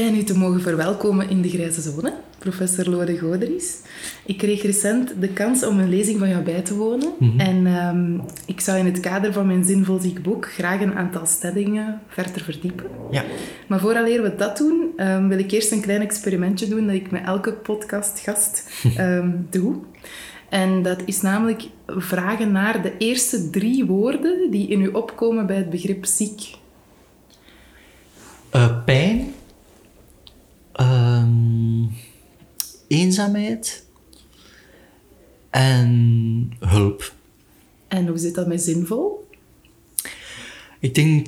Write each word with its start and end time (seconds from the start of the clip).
Fijn 0.00 0.16
u 0.16 0.22
te 0.22 0.38
mogen 0.38 0.60
verwelkomen 0.60 1.30
in 1.30 1.42
de 1.42 1.48
Grijze 1.48 1.80
Zone, 1.80 2.14
professor 2.38 2.88
Lode 2.88 3.18
Goderies. 3.18 3.76
Ik 4.26 4.38
kreeg 4.38 4.62
recent 4.62 5.12
de 5.20 5.28
kans 5.28 5.64
om 5.64 5.78
een 5.78 5.88
lezing 5.88 6.18
van 6.18 6.28
jou 6.28 6.42
bij 6.42 6.60
te 6.60 6.74
wonen. 6.74 7.12
Mhm. 7.18 7.40
En 7.40 7.66
ehm, 7.66 8.18
ik 8.46 8.60
zou 8.60 8.78
in 8.78 8.84
het 8.84 9.00
kader 9.00 9.32
van 9.32 9.46
mijn 9.46 9.64
zinvol 9.64 9.98
ziek 9.98 10.22
boek 10.22 10.52
graag 10.52 10.80
een 10.80 10.94
aantal 10.94 11.26
stellingen 11.26 12.00
verder 12.08 12.42
verdiepen. 12.42 12.86
Ja. 13.10 13.24
Maar 13.66 13.80
vooraleer 13.80 14.22
we 14.22 14.34
dat 14.36 14.56
doen, 14.56 14.92
um, 14.96 15.28
wil 15.28 15.38
ik 15.38 15.50
eerst 15.50 15.72
een 15.72 15.80
klein 15.80 16.00
experimentje 16.00 16.68
doen 16.68 16.86
dat 16.86 16.94
ik 16.94 17.10
met 17.10 17.24
elke 17.24 17.52
podcastgast 17.52 18.70
um, 18.98 19.46
doe. 19.50 19.76
En 20.48 20.82
dat 20.82 21.02
is 21.04 21.20
namelijk 21.20 21.62
vragen 21.86 22.52
naar 22.52 22.82
de 22.82 22.92
eerste 22.98 23.50
drie 23.50 23.84
woorden 23.84 24.50
die 24.50 24.68
in 24.68 24.80
u 24.80 24.88
opkomen 24.88 25.46
bij 25.46 25.56
het 25.56 25.70
begrip 25.70 26.04
ziek. 26.04 26.58
Uh, 28.54 28.84
pijn, 28.84 29.34
um, 30.80 31.90
eenzaamheid 32.88 33.84
en 35.50 36.52
hulp. 36.58 37.14
En 37.88 38.06
hoe 38.06 38.18
zit 38.18 38.34
dat 38.34 38.46
met 38.46 38.62
zinvol? 38.62 39.28
Ik 40.80 40.94
denk, 40.94 41.26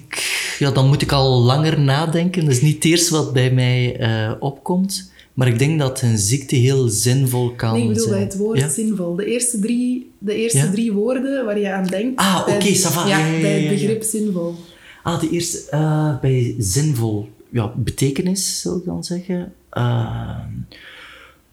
ja, 0.59 0.71
dan 0.71 0.89
moet 0.89 1.03
ik 1.03 1.13
al 1.13 1.41
langer 1.41 1.81
nadenken. 1.81 2.45
Dat 2.45 2.55
is 2.55 2.61
niet 2.61 2.75
het 2.75 2.85
eerste 2.85 3.13
wat 3.13 3.33
bij 3.33 3.51
mij 3.51 4.01
uh, 4.01 4.33
opkomt. 4.39 5.11
Maar 5.35 5.49
ik 5.49 5.59
denk 5.59 5.79
dat 5.79 6.03
een 6.03 6.19
ziekte 6.19 6.57
heel 6.57 6.89
zinvol 6.89 7.53
kan 7.55 7.71
zijn. 7.71 7.81
Nee, 7.81 7.89
ik 7.89 7.95
bedoel 7.95 8.11
bij 8.11 8.21
het 8.21 8.37
woord 8.37 8.73
zinvol. 8.73 9.15
De 9.15 9.25
eerste 9.25 9.59
drie, 9.59 10.11
de 10.19 10.35
eerste 10.35 10.59
ja? 10.59 10.71
drie 10.71 10.93
woorden 10.93 11.45
waar 11.45 11.59
je 11.59 11.73
aan 11.73 11.87
denkt. 11.87 12.21
Ah, 12.21 12.39
oké, 12.41 12.51
okay, 12.51 12.73
ja, 12.73 13.07
ja, 13.07 13.41
bij 13.41 13.61
het 13.61 13.69
begrip 13.69 14.03
zinvol. 14.03 14.55
Ah, 15.03 15.21
de 15.21 15.31
eerste, 15.31 15.69
uh, 15.75 16.21
bij 16.21 16.55
zinvol. 16.59 17.29
Ja, 17.53 17.73
betekenis, 17.77 18.61
zou 18.61 18.79
ik 18.79 18.85
dan 18.85 19.05
zeggen. 19.05 19.55
Uh, 19.73 20.39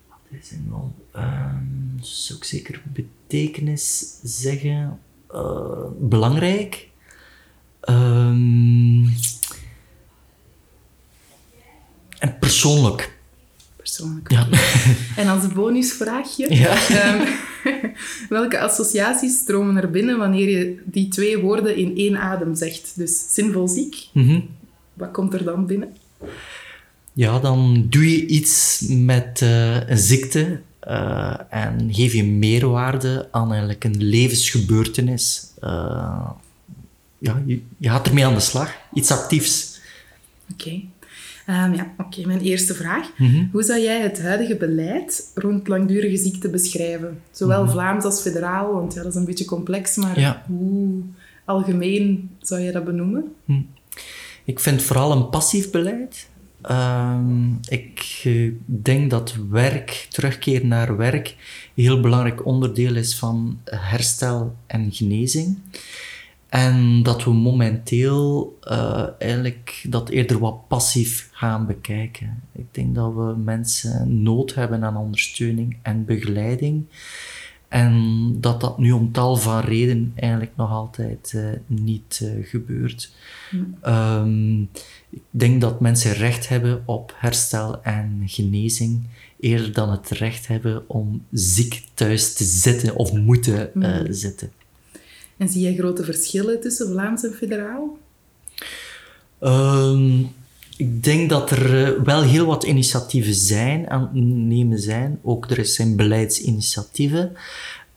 wat 0.07 0.39
is 0.41 0.51
wel? 0.69 0.95
Uh, 1.15 1.53
zou 2.01 2.39
ik 2.39 2.45
zeker 2.45 2.81
betekenis 2.93 4.15
zeggen. 4.23 4.99
Uh, 5.33 5.85
belangrijk. 5.99 6.89
Um, 7.89 9.13
en 12.19 12.37
persoonlijk. 12.39 13.17
Persoonlijk. 13.75 14.31
Ja. 14.31 14.47
En 15.15 15.27
als 15.27 15.47
bonusvraagje. 15.47 16.55
Ja. 16.55 17.13
Um, 17.15 17.27
welke 18.29 18.59
associaties 18.59 19.37
stromen 19.37 19.77
er 19.77 19.91
binnen 19.91 20.17
wanneer 20.17 20.49
je 20.49 20.81
die 20.85 21.07
twee 21.07 21.37
woorden 21.37 21.75
in 21.75 21.97
één 21.97 22.17
adem 22.17 22.55
zegt? 22.55 22.93
Dus 22.95 23.33
zinvol 23.33 23.67
ziek. 23.67 24.07
Mm 24.13 24.27
-hmm. 24.27 24.47
Wat 24.99 25.11
komt 25.11 25.33
er 25.33 25.43
dan 25.43 25.65
binnen? 25.65 25.95
Ja, 27.13 27.39
dan 27.39 27.85
doe 27.89 28.11
je 28.11 28.25
iets 28.25 28.85
met 28.87 29.41
uh, 29.43 29.89
een 29.89 29.97
ziekte 29.97 30.59
uh, 30.87 31.39
en 31.49 31.93
geef 31.93 32.13
je 32.13 32.23
meerwaarde 32.23 33.27
aan 33.31 33.49
eigenlijk 33.49 33.83
een 33.83 34.03
levensgebeurtenis. 34.03 35.53
Uh, 35.63 36.29
ja, 37.17 37.43
je, 37.45 37.61
je, 37.77 37.89
gaat 37.89 38.07
ermee 38.07 38.25
aan 38.25 38.33
de 38.33 38.39
slag. 38.39 38.75
Iets 38.93 39.11
actiefs. 39.11 39.79
Oké. 40.51 40.63
Okay. 40.63 41.65
Um, 41.65 41.73
ja, 41.73 41.93
oké. 41.97 42.03
Okay. 42.03 42.25
Mijn 42.25 42.41
eerste 42.41 42.73
vraag. 42.73 43.09
Mm 43.17 43.27
-hmm. 43.27 43.49
Hoe 43.51 43.63
zou 43.63 43.79
jij 43.79 44.01
het 44.01 44.21
huidige 44.21 44.55
beleid 44.55 45.31
rond 45.35 45.67
langdurige 45.67 46.17
ziekte 46.17 46.49
beschrijven? 46.49 47.21
Zowel 47.31 47.59
mm 47.59 47.63
-hmm. 47.63 47.73
Vlaams 47.73 48.03
als 48.03 48.21
federaal, 48.21 48.73
want 48.73 48.93
ja, 48.93 49.03
dat 49.03 49.11
is 49.11 49.19
een 49.19 49.25
beetje 49.25 49.45
complex, 49.45 49.95
maar 49.95 50.19
ja. 50.19 50.43
hoe 50.47 51.01
algemeen 51.45 52.29
zou 52.39 52.61
je 52.61 52.71
dat 52.71 52.85
benoemen? 52.85 53.23
Hm. 53.45 53.61
Ik 54.49 54.59
vind 54.59 54.81
vooral 54.81 55.11
een 55.11 55.29
passief 55.29 55.71
beleid. 55.71 56.29
Um, 56.71 57.59
ik 57.67 58.21
uh, 58.25 58.53
denk 58.65 59.09
dat 59.09 59.35
werk, 59.49 60.07
terugkeer 60.09 60.65
naar 60.65 60.97
werk, 60.97 61.35
een 61.75 61.83
heel 61.83 61.99
belangrijk 61.99 62.45
onderdeel 62.45 62.95
is 62.95 63.15
van 63.15 63.59
herstel 63.63 64.55
en 64.67 64.91
genezing. 64.91 65.57
En 66.47 67.03
dat 67.03 67.23
we 67.23 67.33
momenteel 67.33 68.57
uh, 68.63 69.07
eigenlijk 69.19 69.85
dat 69.87 70.09
eerder 70.09 70.39
wat 70.39 70.67
passief 70.67 71.29
gaan 71.31 71.65
bekijken. 71.65 72.43
Ik 72.51 72.65
denk 72.71 72.95
dat 72.95 73.13
we 73.13 73.33
mensen 73.37 74.23
nood 74.23 74.53
hebben 74.53 74.83
aan 74.83 74.97
ondersteuning 74.97 75.77
en 75.81 76.05
begeleiding. 76.05 76.85
En 77.69 78.35
dat 78.39 78.61
dat 78.61 78.77
nu 78.77 78.91
om 78.91 79.11
tal 79.11 79.35
van 79.35 79.59
redenen 79.59 80.11
eigenlijk 80.15 80.51
nog 80.55 80.71
altijd 80.71 81.33
uh, 81.35 81.49
niet 81.65 82.19
uh, 82.23 82.47
gebeurt. 82.47 83.11
Mm. 83.51 83.75
Um, 83.87 84.69
ik 85.09 85.21
denk 85.29 85.61
dat 85.61 85.79
mensen 85.79 86.13
recht 86.13 86.49
hebben 86.49 86.83
op 86.85 87.13
herstel 87.15 87.83
en 87.83 88.21
genezing, 88.25 89.03
eerder 89.39 89.73
dan 89.73 89.91
het 89.91 90.09
recht 90.09 90.47
hebben 90.47 90.89
om 90.89 91.25
ziek 91.31 91.83
thuis 91.93 92.33
te 92.33 92.43
zitten 92.43 92.95
of 92.95 93.13
moeten 93.13 93.69
mm. 93.73 93.83
uh, 93.83 93.99
zitten. 94.09 94.51
En 95.37 95.49
zie 95.49 95.71
je 95.71 95.77
grote 95.77 96.03
verschillen 96.03 96.61
tussen 96.61 96.87
Vlaams 96.87 97.23
en 97.23 97.33
federaal? 97.33 97.97
Um, 99.39 100.29
ik 100.79 101.03
denk 101.03 101.29
dat 101.29 101.51
er 101.51 102.03
wel 102.03 102.21
heel 102.21 102.45
wat 102.45 102.63
initiatieven 102.63 103.33
zijn 103.33 103.89
aan 103.89 104.01
het 104.01 104.13
nemen 104.13 104.79
zijn. 104.79 105.19
Ook 105.23 105.49
er 105.49 105.65
zijn 105.65 105.95
beleidsinitiatieven. 105.95 107.31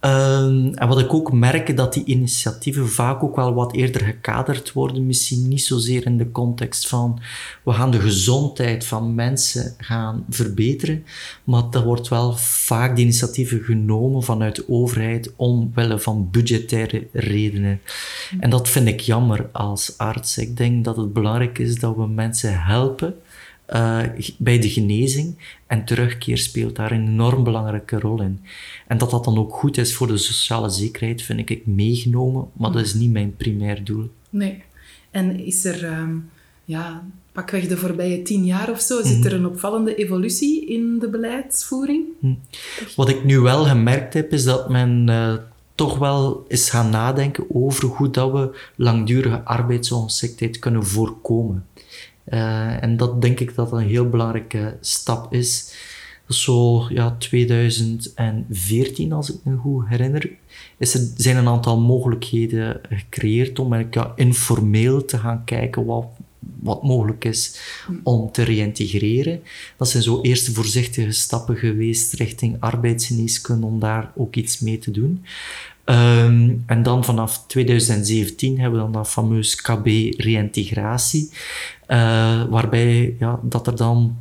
Um, 0.05 0.75
en 0.75 0.89
wat 0.89 0.99
ik 0.99 1.15
ook 1.15 1.33
merk, 1.33 1.77
dat 1.77 1.93
die 1.93 2.05
initiatieven 2.05 2.89
vaak 2.89 3.23
ook 3.23 3.37
wel 3.37 3.55
wat 3.55 3.73
eerder 3.73 4.05
gekaderd 4.05 4.73
worden. 4.73 5.07
Misschien 5.07 5.49
niet 5.49 5.63
zozeer 5.63 6.07
in 6.07 6.19
de 6.19 6.31
context 6.31 6.89
van 6.89 7.21
we 7.65 7.73
gaan 7.73 7.91
de 7.91 8.01
gezondheid 8.01 8.85
van 8.85 9.15
mensen 9.15 9.75
gaan 9.79 10.25
verbeteren. 10.29 11.05
Maar 11.45 11.63
dat 11.71 11.85
wordt 11.85 12.09
wel 12.09 12.37
vaak 12.37 12.97
de 12.97 13.03
initiatieven 13.03 13.61
genomen 13.61 14.23
vanuit 14.23 14.57
de 14.57 14.65
overheid 14.69 15.33
omwille 15.37 15.99
van 15.99 16.29
budgettaire 16.31 17.07
redenen. 17.13 17.81
En 18.41 18.51
dat 18.51 18.69
vind 18.69 18.89
ik 18.89 19.01
jammer 19.01 19.49
als 19.53 19.99
arts. 19.99 20.39
Ik 20.39 20.57
denk 20.57 20.85
dat 20.85 20.97
het 20.97 21.13
belangrijk 21.13 21.59
is 21.59 21.79
dat 21.79 21.97
we 21.97 22.07
mensen 22.07 22.63
helpen 22.63 23.15
uh, 23.71 24.03
bij 24.39 24.59
de 24.59 24.71
genezing. 24.71 25.37
En 25.67 25.85
terugkeer 25.85 26.39
speelt 26.39 26.77
daar 26.77 26.93
een 26.93 27.07
enorm 27.07 27.45
belangrijke 27.45 27.99
rol 27.99 28.23
in. 28.23 28.41
En 28.87 28.99
dat 28.99 29.11
dat 29.11 29.25
dan 29.25 29.39
ook 29.39 29.55
goed 29.55 29.77
is 29.77 29.95
voor 29.95 30.07
de 30.07 30.17
sociale 30.17 30.71
zekerheid, 30.71 31.23
vind 31.23 31.51
ik 31.51 31.67
meegenomen, 31.67 32.49
maar 32.53 32.73
dat 32.73 32.83
is 32.83 32.95
niet 32.95 33.13
mijn 33.13 33.37
primair 33.37 33.85
doel. 33.85 34.11
Nee. 34.31 34.63
En 35.11 35.41
is 35.41 35.65
er, 35.65 35.85
um, 35.85 36.31
ja, 36.65 37.05
pakweg 37.33 37.67
de 37.67 37.77
voorbije 37.77 38.23
tien 38.23 38.45
jaar 38.45 38.71
of 38.71 38.81
zo, 38.81 39.03
zit 39.03 39.25
er 39.25 39.33
een 39.33 39.47
opvallende 39.47 39.95
evolutie 39.95 40.67
in 40.67 40.99
de 40.99 41.09
beleidsvoering? 41.09 42.05
Hm. 42.21 42.35
Wat 42.97 43.09
ik 43.09 43.25
nu 43.25 43.39
wel 43.39 43.65
gemerkt 43.65 44.15
heb, 44.15 44.33
is 44.33 44.45
dat 44.45 44.69
men 44.69 45.07
uh, 45.09 45.35
toch 45.75 45.99
wel 45.99 46.45
is 46.49 46.71
gaan 46.71 46.91
nadenken 46.91 47.45
over 47.55 47.89
hoe 47.89 48.11
dat 48.11 48.33
we 48.33 48.59
langdurige 48.77 49.45
arbeidsongeschiktheid 49.45 50.59
kunnen 50.59 50.87
voorkomen. 50.87 51.67
Uh, 52.29 52.83
en 52.83 52.97
dat 52.97 53.23
denk 53.23 53.41
ik 53.41 53.55
dat 53.55 53.73
een 53.73 53.87
heel 53.87 54.09
belangrijke 54.09 54.77
stap 54.81 55.33
is. 55.33 55.75
Zo 56.29 56.87
ja, 56.89 57.17
2014, 57.19 59.13
als 59.13 59.33
ik 59.33 59.41
me 59.45 59.57
goed 59.57 59.89
herinner, 59.89 60.31
is 60.77 60.95
er, 60.95 61.01
zijn 61.17 61.37
een 61.37 61.49
aantal 61.49 61.81
mogelijkheden 61.81 62.81
gecreëerd 62.89 63.59
om 63.59 63.75
ja, 63.91 64.13
informeel 64.17 65.05
te 65.05 65.19
gaan 65.19 65.45
kijken 65.45 65.85
wat 65.85 66.07
wat 66.61 66.83
mogelijk 66.83 67.25
is 67.25 67.61
om 68.03 68.33
te 68.33 68.43
reïntegreren. 68.43 69.43
Dat 69.77 69.89
zijn 69.89 70.03
zo 70.03 70.21
eerste 70.21 70.53
voorzichtige 70.53 71.13
stappen 71.13 71.57
geweest 71.57 72.13
richting 72.13 72.57
arbeidsgeneeskunde 72.61 73.67
om 73.67 73.81
daar 73.81 74.13
ook 74.17 74.37
iets 74.37 74.61
mee 74.61 74.79
te 74.79 74.91
doen. 74.91 75.25
Ehm, 75.85 76.51
en 76.67 76.83
dan 76.83 77.05
vanaf 77.05 77.45
2017 77.47 78.61
hebben 78.61 78.79
we 78.79 78.85
dan 78.85 78.93
dat 78.93 79.09
fameus 79.09 79.61
KB 79.61 79.87
reïntegratie, 80.17 81.31
uh, 81.89 82.45
waarbij 82.45 83.17
ja, 83.19 83.41
dat 83.43 83.67
er 83.67 83.77
dan 83.77 84.17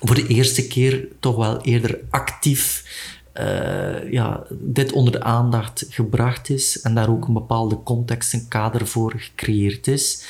voor 0.00 0.14
de 0.14 0.26
eerste 0.26 0.66
keer 0.66 1.08
toch 1.20 1.36
wel 1.36 1.60
eerder 1.60 1.98
actief 2.10 2.84
uh, 3.40 4.12
ja, 4.12 4.42
dit 4.50 4.92
onder 4.92 5.12
de 5.12 5.22
aandacht 5.22 5.86
gebracht 5.88 6.50
is 6.50 6.80
en 6.80 6.94
daar 6.94 7.08
ook 7.08 7.26
een 7.26 7.34
bepaalde 7.34 7.82
context 7.82 8.32
en 8.32 8.48
kader 8.48 8.86
voor 8.86 9.14
gecreëerd 9.16 9.86
is. 9.86 10.26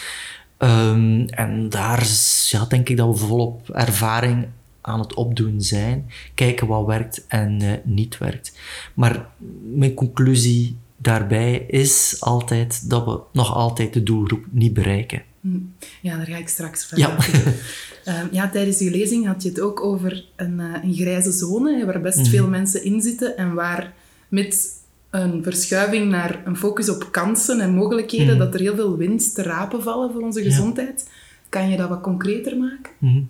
Um, 0.58 1.28
en 1.28 1.68
daar 1.68 2.06
ja, 2.48 2.64
denk 2.64 2.88
ik 2.88 2.96
dat 2.96 3.08
we 3.20 3.26
volop 3.26 3.70
ervaring 3.70 4.46
aan 4.86 5.00
het 5.00 5.14
opdoen 5.14 5.62
zijn. 5.62 6.10
Kijken 6.34 6.66
wat 6.66 6.86
werkt 6.86 7.24
en 7.26 7.62
uh, 7.62 7.72
niet 7.84 8.18
werkt. 8.18 8.52
Maar 8.94 9.28
mijn 9.74 9.94
conclusie 9.94 10.76
daarbij 10.96 11.64
is 11.68 12.16
altijd 12.20 12.90
dat 12.90 13.04
we 13.04 13.20
nog 13.32 13.54
altijd 13.54 13.92
de 13.92 14.02
doelgroep 14.02 14.44
niet 14.50 14.74
bereiken. 14.74 15.22
Hm. 15.40 15.58
Ja, 16.02 16.16
daar 16.16 16.26
ga 16.26 16.36
ik 16.36 16.48
straks 16.48 16.86
verder 16.86 17.08
ja. 17.08 18.22
uh, 18.24 18.32
ja, 18.38 18.50
tijdens 18.50 18.78
je 18.78 18.90
lezing 18.90 19.26
had 19.26 19.42
je 19.42 19.48
het 19.48 19.60
ook 19.60 19.80
over 19.80 20.24
een, 20.36 20.58
uh, 20.58 20.74
een 20.82 20.94
grijze 20.94 21.32
zone, 21.32 21.84
waar 21.84 22.00
best 22.00 22.18
mhm. 22.18 22.30
veel 22.30 22.48
mensen 22.48 22.84
in 22.84 23.00
zitten 23.00 23.36
en 23.36 23.54
waar 23.54 23.92
met 24.28 24.84
een 25.10 25.42
verschuiving 25.42 26.10
naar 26.10 26.42
een 26.44 26.56
focus 26.56 26.88
op 26.88 27.08
kansen 27.10 27.60
en 27.60 27.74
mogelijkheden, 27.74 28.36
mhm. 28.36 28.38
dat 28.38 28.54
er 28.54 28.60
heel 28.60 28.74
veel 28.74 28.96
winst 28.96 29.34
te 29.34 29.42
rapen 29.42 29.82
vallen 29.82 30.12
voor 30.12 30.22
onze 30.22 30.42
gezondheid. 30.42 31.10
Kan 31.48 31.70
je 31.70 31.76
dat 31.76 31.88
wat 31.88 32.00
concreter 32.00 32.56
maken? 32.56 32.92
Mhm. 32.98 33.22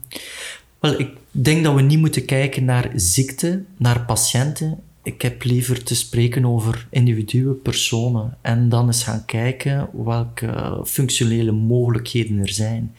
Ik 0.95 1.11
denk 1.31 1.65
dat 1.65 1.75
we 1.75 1.83
niet 1.83 1.99
moeten 1.99 2.25
kijken 2.25 2.65
naar 2.65 2.91
ziekte, 2.95 3.63
naar 3.77 4.05
patiënten. 4.05 4.79
Ik 5.03 5.23
heb 5.23 5.45
liever 5.45 5.83
te 5.85 5.95
spreken 5.95 6.45
over 6.45 6.87
individuen, 6.91 7.63
personen 7.63 8.37
en 8.41 8.69
dan 8.69 8.87
eens 8.87 9.05
gaan 9.05 9.25
kijken 9.25 9.89
welke 10.05 10.81
functionele 10.85 11.53
mogelijkheden 11.53 12.39
er 12.39 12.49
zijn. 12.49 12.95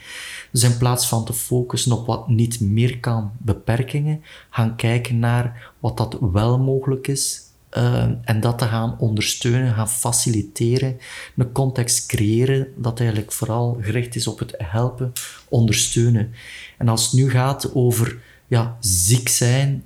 Dus 0.51 0.63
in 0.63 0.77
plaats 0.77 1.07
van 1.07 1.25
te 1.25 1.33
focussen 1.33 1.91
op 1.91 2.07
wat 2.07 2.27
niet 2.27 2.59
meer 2.59 2.99
kan, 2.99 3.31
beperkingen, 3.37 4.23
gaan 4.49 4.75
kijken 4.75 5.19
naar 5.19 5.71
wat 5.79 5.97
dat 5.97 6.17
wel 6.21 6.59
mogelijk 6.59 7.07
is 7.07 7.47
uh, 7.77 8.03
en 8.23 8.39
dat 8.39 8.57
te 8.57 8.65
gaan 8.65 8.95
ondersteunen, 8.99 9.73
gaan 9.73 9.89
faciliteren, 9.89 10.97
een 11.35 11.51
context 11.51 12.05
creëren 12.05 12.67
dat 12.75 12.99
eigenlijk 12.99 13.31
vooral 13.31 13.77
gericht 13.81 14.15
is 14.15 14.27
op 14.27 14.39
het 14.39 14.53
helpen, 14.57 15.13
ondersteunen. 15.49 16.33
En 16.77 16.87
als 16.87 17.03
het 17.03 17.13
nu 17.13 17.29
gaat 17.29 17.73
over 17.73 18.17
ja, 18.47 18.77
ziek 18.79 19.29
zijn, 19.29 19.85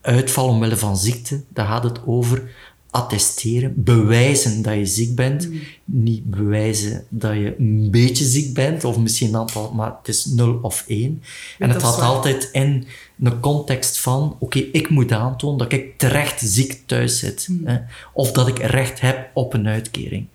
uitval 0.00 0.48
omwille 0.48 0.76
van 0.76 0.96
ziekte, 0.96 1.42
dan 1.48 1.66
gaat 1.66 1.84
het 1.84 2.06
over 2.06 2.50
attesteren, 2.96 3.72
bewijzen 3.76 4.62
dat 4.62 4.74
je 4.74 4.86
ziek 4.86 5.14
bent. 5.14 5.48
Mm. 5.48 5.60
Niet 5.84 6.24
bewijzen 6.24 7.04
dat 7.08 7.34
je 7.34 7.54
een 7.58 7.90
beetje 7.90 8.24
ziek 8.24 8.54
bent, 8.54 8.84
of 8.84 8.98
misschien 8.98 9.28
een 9.28 9.36
aantal, 9.36 9.72
maar 9.72 9.96
het 9.98 10.08
is 10.08 10.24
0 10.24 10.58
of 10.62 10.84
1. 10.86 11.22
En 11.58 11.70
het 11.70 11.82
gaat 11.82 12.00
altijd 12.00 12.48
in 12.52 12.86
een 13.22 13.40
context 13.40 13.98
van, 13.98 14.36
oké, 14.38 14.58
ik 14.58 14.88
moet 14.88 15.12
aantonen 15.12 15.58
dat 15.58 15.72
ik 15.72 15.98
terecht 15.98 16.40
ziek 16.40 16.82
thuis 16.86 17.18
zit. 17.18 17.46
Mm. 17.50 17.66
Hè, 17.66 17.78
of 18.12 18.32
dat 18.32 18.48
ik 18.48 18.58
recht 18.58 19.00
heb 19.00 19.30
op 19.34 19.54
een 19.54 19.66
uitkering. 19.66 20.26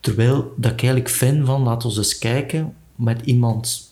Terwijl 0.00 0.52
dat 0.56 0.72
ik 0.72 0.82
eigenlijk 0.82 1.10
vind 1.10 1.46
van, 1.46 1.62
laten 1.62 1.90
we 1.90 1.96
eens 1.96 2.18
kijken 2.18 2.74
met 2.94 3.20
iemand 3.24 3.85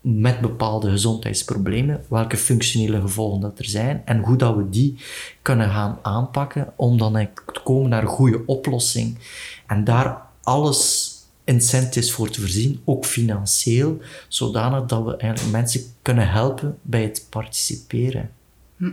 met 0.00 0.40
bepaalde 0.40 0.90
gezondheidsproblemen, 0.90 2.04
welke 2.08 2.36
functionele 2.36 3.00
gevolgen 3.00 3.40
dat 3.40 3.58
er 3.58 3.64
zijn 3.64 4.02
en 4.04 4.18
hoe 4.18 4.36
dat 4.36 4.56
we 4.56 4.68
die 4.68 4.96
kunnen 5.42 5.70
gaan 5.70 5.98
aanpakken 6.02 6.72
om 6.76 6.98
dan 6.98 7.12
te 7.52 7.60
komen 7.64 7.90
naar 7.90 8.02
een 8.02 8.08
goede 8.08 8.42
oplossing. 8.46 9.18
En 9.66 9.84
daar 9.84 10.22
alles 10.42 11.14
incentives 11.44 12.12
voor 12.12 12.30
te 12.30 12.40
voorzien, 12.40 12.80
ook 12.84 13.04
financieel, 13.04 13.98
zodanig 14.28 14.86
dat 14.86 15.04
we 15.04 15.16
eigenlijk 15.16 15.52
mensen 15.52 15.82
kunnen 16.02 16.28
helpen 16.28 16.78
bij 16.82 17.02
het 17.02 17.26
participeren. 17.28 18.30
Hm. 18.76 18.90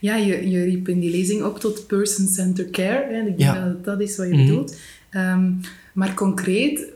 Ja, 0.00 0.16
je, 0.16 0.48
je 0.50 0.64
riep 0.64 0.88
in 0.88 1.00
die 1.00 1.10
lezing 1.10 1.44
op 1.44 1.58
tot 1.58 1.86
person-centered 1.86 2.70
care. 2.70 3.14
Hè. 3.14 3.20
Ik 3.20 3.38
denk 3.38 3.54
dat 3.54 3.84
dat 3.84 4.00
is 4.00 4.16
wat 4.16 4.28
je 4.28 4.34
mhm. 4.34 4.46
bedoelt. 4.46 4.76
Um, 5.10 5.60
maar 5.94 6.14
concreet, 6.14 6.86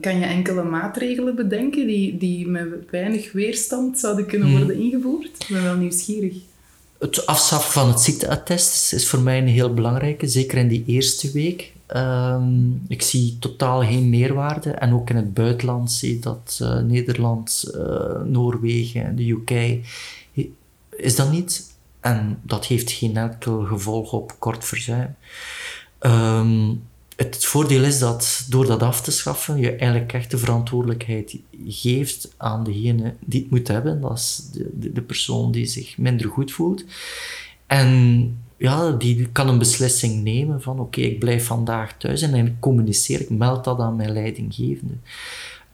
kan 0.00 0.18
je 0.18 0.24
enkele 0.24 0.62
maatregelen 0.62 1.34
bedenken 1.34 1.86
die, 1.86 2.18
die 2.18 2.48
met 2.48 2.66
weinig 2.90 3.32
weerstand 3.32 3.98
zouden 3.98 4.26
kunnen 4.26 4.48
hmm. 4.48 4.56
worden 4.56 4.76
ingevoerd? 4.76 5.30
Ik 5.38 5.46
ben 5.48 5.62
wel 5.62 5.76
nieuwsgierig. 5.76 6.36
Het 6.98 7.26
afschaffen 7.26 7.72
van 7.72 7.88
het 7.88 8.00
ziekteattest 8.00 8.92
is 8.92 9.08
voor 9.08 9.20
mij 9.20 9.38
een 9.38 9.48
heel 9.48 9.74
belangrijke, 9.74 10.28
zeker 10.28 10.58
in 10.58 10.68
die 10.68 10.84
eerste 10.86 11.32
week. 11.32 11.72
Ehm, 11.86 12.70
ik 12.88 13.02
zie 13.02 13.36
totaal 13.38 13.80
geen 13.80 14.10
meerwaarde. 14.10 14.70
En 14.70 14.92
ook 14.92 15.10
in 15.10 15.16
het 15.16 15.34
buitenland 15.34 15.92
zie 15.92 16.14
je 16.14 16.18
dat 16.18 16.58
uh, 16.62 16.80
Nederland, 16.80 17.72
uh, 17.74 18.22
Noorwegen, 18.24 19.16
de 19.16 19.30
UK, 19.30 19.80
is 20.96 21.16
dat 21.16 21.30
niet. 21.30 21.70
En 22.00 22.38
dat 22.42 22.66
heeft 22.66 22.90
geen 22.90 23.16
enkel 23.16 23.64
gevolg 23.64 24.12
op 24.12 24.34
kort 24.38 24.64
verzuim. 24.64 25.14
Um, 26.00 26.82
het 27.22 27.44
voordeel 27.44 27.84
is 27.84 27.98
dat 27.98 28.46
door 28.48 28.66
dat 28.66 28.82
af 28.82 29.00
te 29.00 29.10
schaffen, 29.10 29.58
je 29.58 29.70
eigenlijk 29.70 30.12
echt 30.12 30.30
de 30.30 30.38
verantwoordelijkheid 30.38 31.36
geeft 31.66 32.34
aan 32.36 32.64
degene 32.64 33.14
die 33.20 33.40
het 33.40 33.50
moet 33.50 33.68
hebben. 33.68 34.00
Dat 34.00 34.18
is 34.18 34.48
de, 34.52 34.92
de, 34.92 35.02
persoon 35.02 35.52
die 35.52 35.66
zich 35.66 35.98
minder 35.98 36.28
goed 36.28 36.52
voelt. 36.52 36.84
En 37.66 38.38
ja, 38.56 38.90
die 38.90 39.28
kan 39.28 39.48
een 39.48 39.58
beslissing 39.58 40.22
nemen 40.22 40.62
van 40.62 40.78
oké, 40.78 41.00
ik 41.00 41.18
blijf 41.18 41.46
vandaag 41.46 41.96
thuis 41.98 42.22
en 42.22 42.30
dan 42.30 42.56
communiceer 42.60 43.20
ik, 43.20 43.30
meld 43.30 43.64
dat 43.64 43.78
aan 43.78 43.96
mijn 43.96 44.12
leidinggevende. 44.12 44.94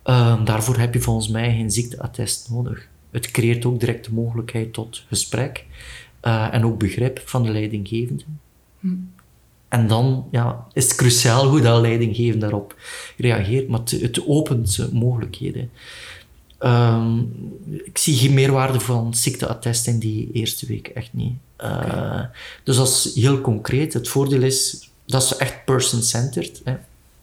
Uh, 0.04 0.44
daarvoor 0.44 0.78
heb 0.78 0.94
je 0.94 1.00
volgens 1.00 1.28
mij 1.28 1.54
geen 1.54 1.70
ziekteattest 1.70 2.50
nodig. 2.50 2.88
Het 3.10 3.30
creëert 3.30 3.64
ook 3.64 3.80
direct 3.80 4.04
de 4.04 4.12
mogelijkheid 4.12 4.72
tot 4.72 5.04
gesprek 5.08 5.64
uh, 6.22 6.54
en 6.54 6.64
ook 6.64 6.78
begrip 6.78 7.22
van 7.24 7.42
de 7.42 7.50
leidinggevende. 7.50 8.24
Hm. 8.80 8.94
En 9.68 9.86
dan 9.86 10.28
ja, 10.30 10.66
is 10.72 10.84
het 10.84 10.94
cruciaal 10.94 11.48
hoe 11.48 11.60
dat 11.60 11.80
leidinggevende 11.80 12.38
daarop 12.38 12.76
reageert, 13.16 13.68
maar 13.68 13.80
het, 13.80 13.90
het 13.90 14.26
opent 14.26 14.88
mogelijkheden. 14.92 15.70
Um, 16.60 17.32
ik 17.84 17.98
zie 17.98 18.16
geen 18.16 18.34
meerwaarde 18.34 18.80
van 18.80 19.14
ziekteattest 19.14 19.86
in 19.86 19.98
die 19.98 20.28
eerste 20.32 20.66
week, 20.66 20.88
echt 20.88 21.12
niet. 21.12 21.34
Uh, 21.60 22.20
Dus 22.64 22.76
dat 22.76 22.88
is 22.88 23.14
heel 23.14 23.40
concreet. 23.40 23.92
Het 23.92 24.08
voordeel 24.08 24.42
is, 24.42 24.90
dat 25.06 25.22
is 25.22 25.36
echt 25.36 25.64
person-centered. 25.64 26.62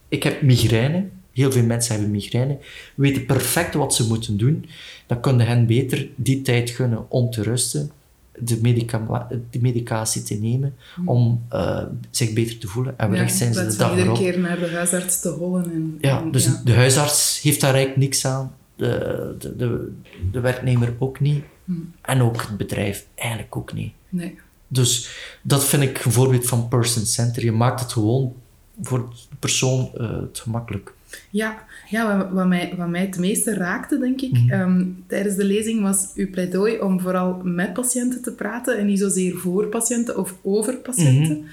Ik 0.08 0.24
heb 0.24 0.42
migraine, 0.42 1.08
heel 1.34 1.52
veel 1.52 1.64
mensen 1.64 1.94
hebben 1.94 2.12
migraine, 2.12 2.58
weten 2.96 3.26
perfect 3.26 3.74
wat 3.74 3.96
ze 3.96 4.08
moeten 4.08 4.38
doen. 4.38 4.66
Dan 5.08 5.20
kunnen 5.20 5.48
hen 5.48 5.66
beter 5.66 6.08
die 6.16 6.42
tijd 6.42 6.70
gunnen 6.70 7.12
om 7.12 7.30
te 7.30 7.44
rusten 7.44 7.92
de, 8.40 8.60
medica 8.62 9.28
de 9.50 9.60
medicatie 9.62 10.24
te 10.24 10.34
nemen 10.34 10.76
hmm. 10.96 11.10
om 11.10 11.44
uh, 11.54 11.84
zich 12.10 12.34
beter 12.34 12.58
te 12.58 12.68
voelen. 12.68 12.98
En 12.98 13.10
wellicht 13.10 13.36
zijn 13.36 13.54
ze 13.54 13.66
de 13.66 13.76
dag 13.76 13.90
iedere 13.98 14.14
keer 14.14 14.40
naar 14.40 14.60
de 14.60 14.70
huisarts 14.70 15.20
te 15.20 15.30
hollen. 15.30 15.72
En, 15.72 15.98
ja, 16.02 16.22
dus 16.32 16.62
de 16.64 16.74
huisarts 16.74 17.42
heeft 17.42 17.62
daar 17.62 17.74
eigenlijk 17.74 18.04
niks 18.04 18.26
aan. 18.26 18.56
De, 18.76 19.36
de, 19.40 19.56
de, 19.56 19.92
de 20.32 20.40
werknemer 20.40 20.94
ook 21.00 21.20
niet. 21.20 21.44
Hmm. 21.66 21.94
En 22.02 22.22
ook 22.22 22.42
het 22.42 22.58
bedrijf 22.58 23.06
eigenlijk 23.16 23.56
ook 23.56 23.74
niet. 23.74 23.94
Nee. 24.10 24.38
Dus 24.68 25.10
dat 25.42 25.66
vind 25.66 25.84
ik 25.84 26.06
een 26.06 26.12
voorbeeld 26.12 26.46
van 26.46 26.68
person 26.68 27.06
center. 27.06 27.44
Je 27.44 27.52
maakt 27.52 27.80
het 27.80 27.94
gewoon 27.94 28.34
voor 28.82 29.10
de 29.30 29.36
persoon 29.40 29.92
uh, 29.98 30.10
het 30.22 30.40
gemakkelijk. 30.40 30.94
Ja, 31.30 31.64
ja 31.90 32.18
wat, 32.18 32.30
wat, 32.32 32.48
mij, 32.48 32.74
wat 32.78 32.88
mij 32.88 33.02
het 33.02 33.18
meeste 33.18 33.54
raakte, 33.54 34.00
denk 34.00 34.22
ik, 34.22 34.32
mhm. 34.32 34.50
ehm, 34.50 34.86
tijdens 35.08 35.36
de 35.36 35.46
lezing 35.46 35.82
was 35.82 36.12
uw 36.16 36.30
pleidooi 36.30 36.80
om 36.80 37.00
vooral 37.00 37.42
met 37.44 37.74
patiënten 37.74 38.22
te 38.22 38.34
praten 38.34 38.78
en 38.78 38.86
niet 38.86 39.00
zozeer 39.00 39.36
voor 39.36 39.68
patiënten 39.68 40.18
of 40.18 40.36
over 40.42 40.76
patiënten. 40.76 41.38
Mhm. 41.38 41.48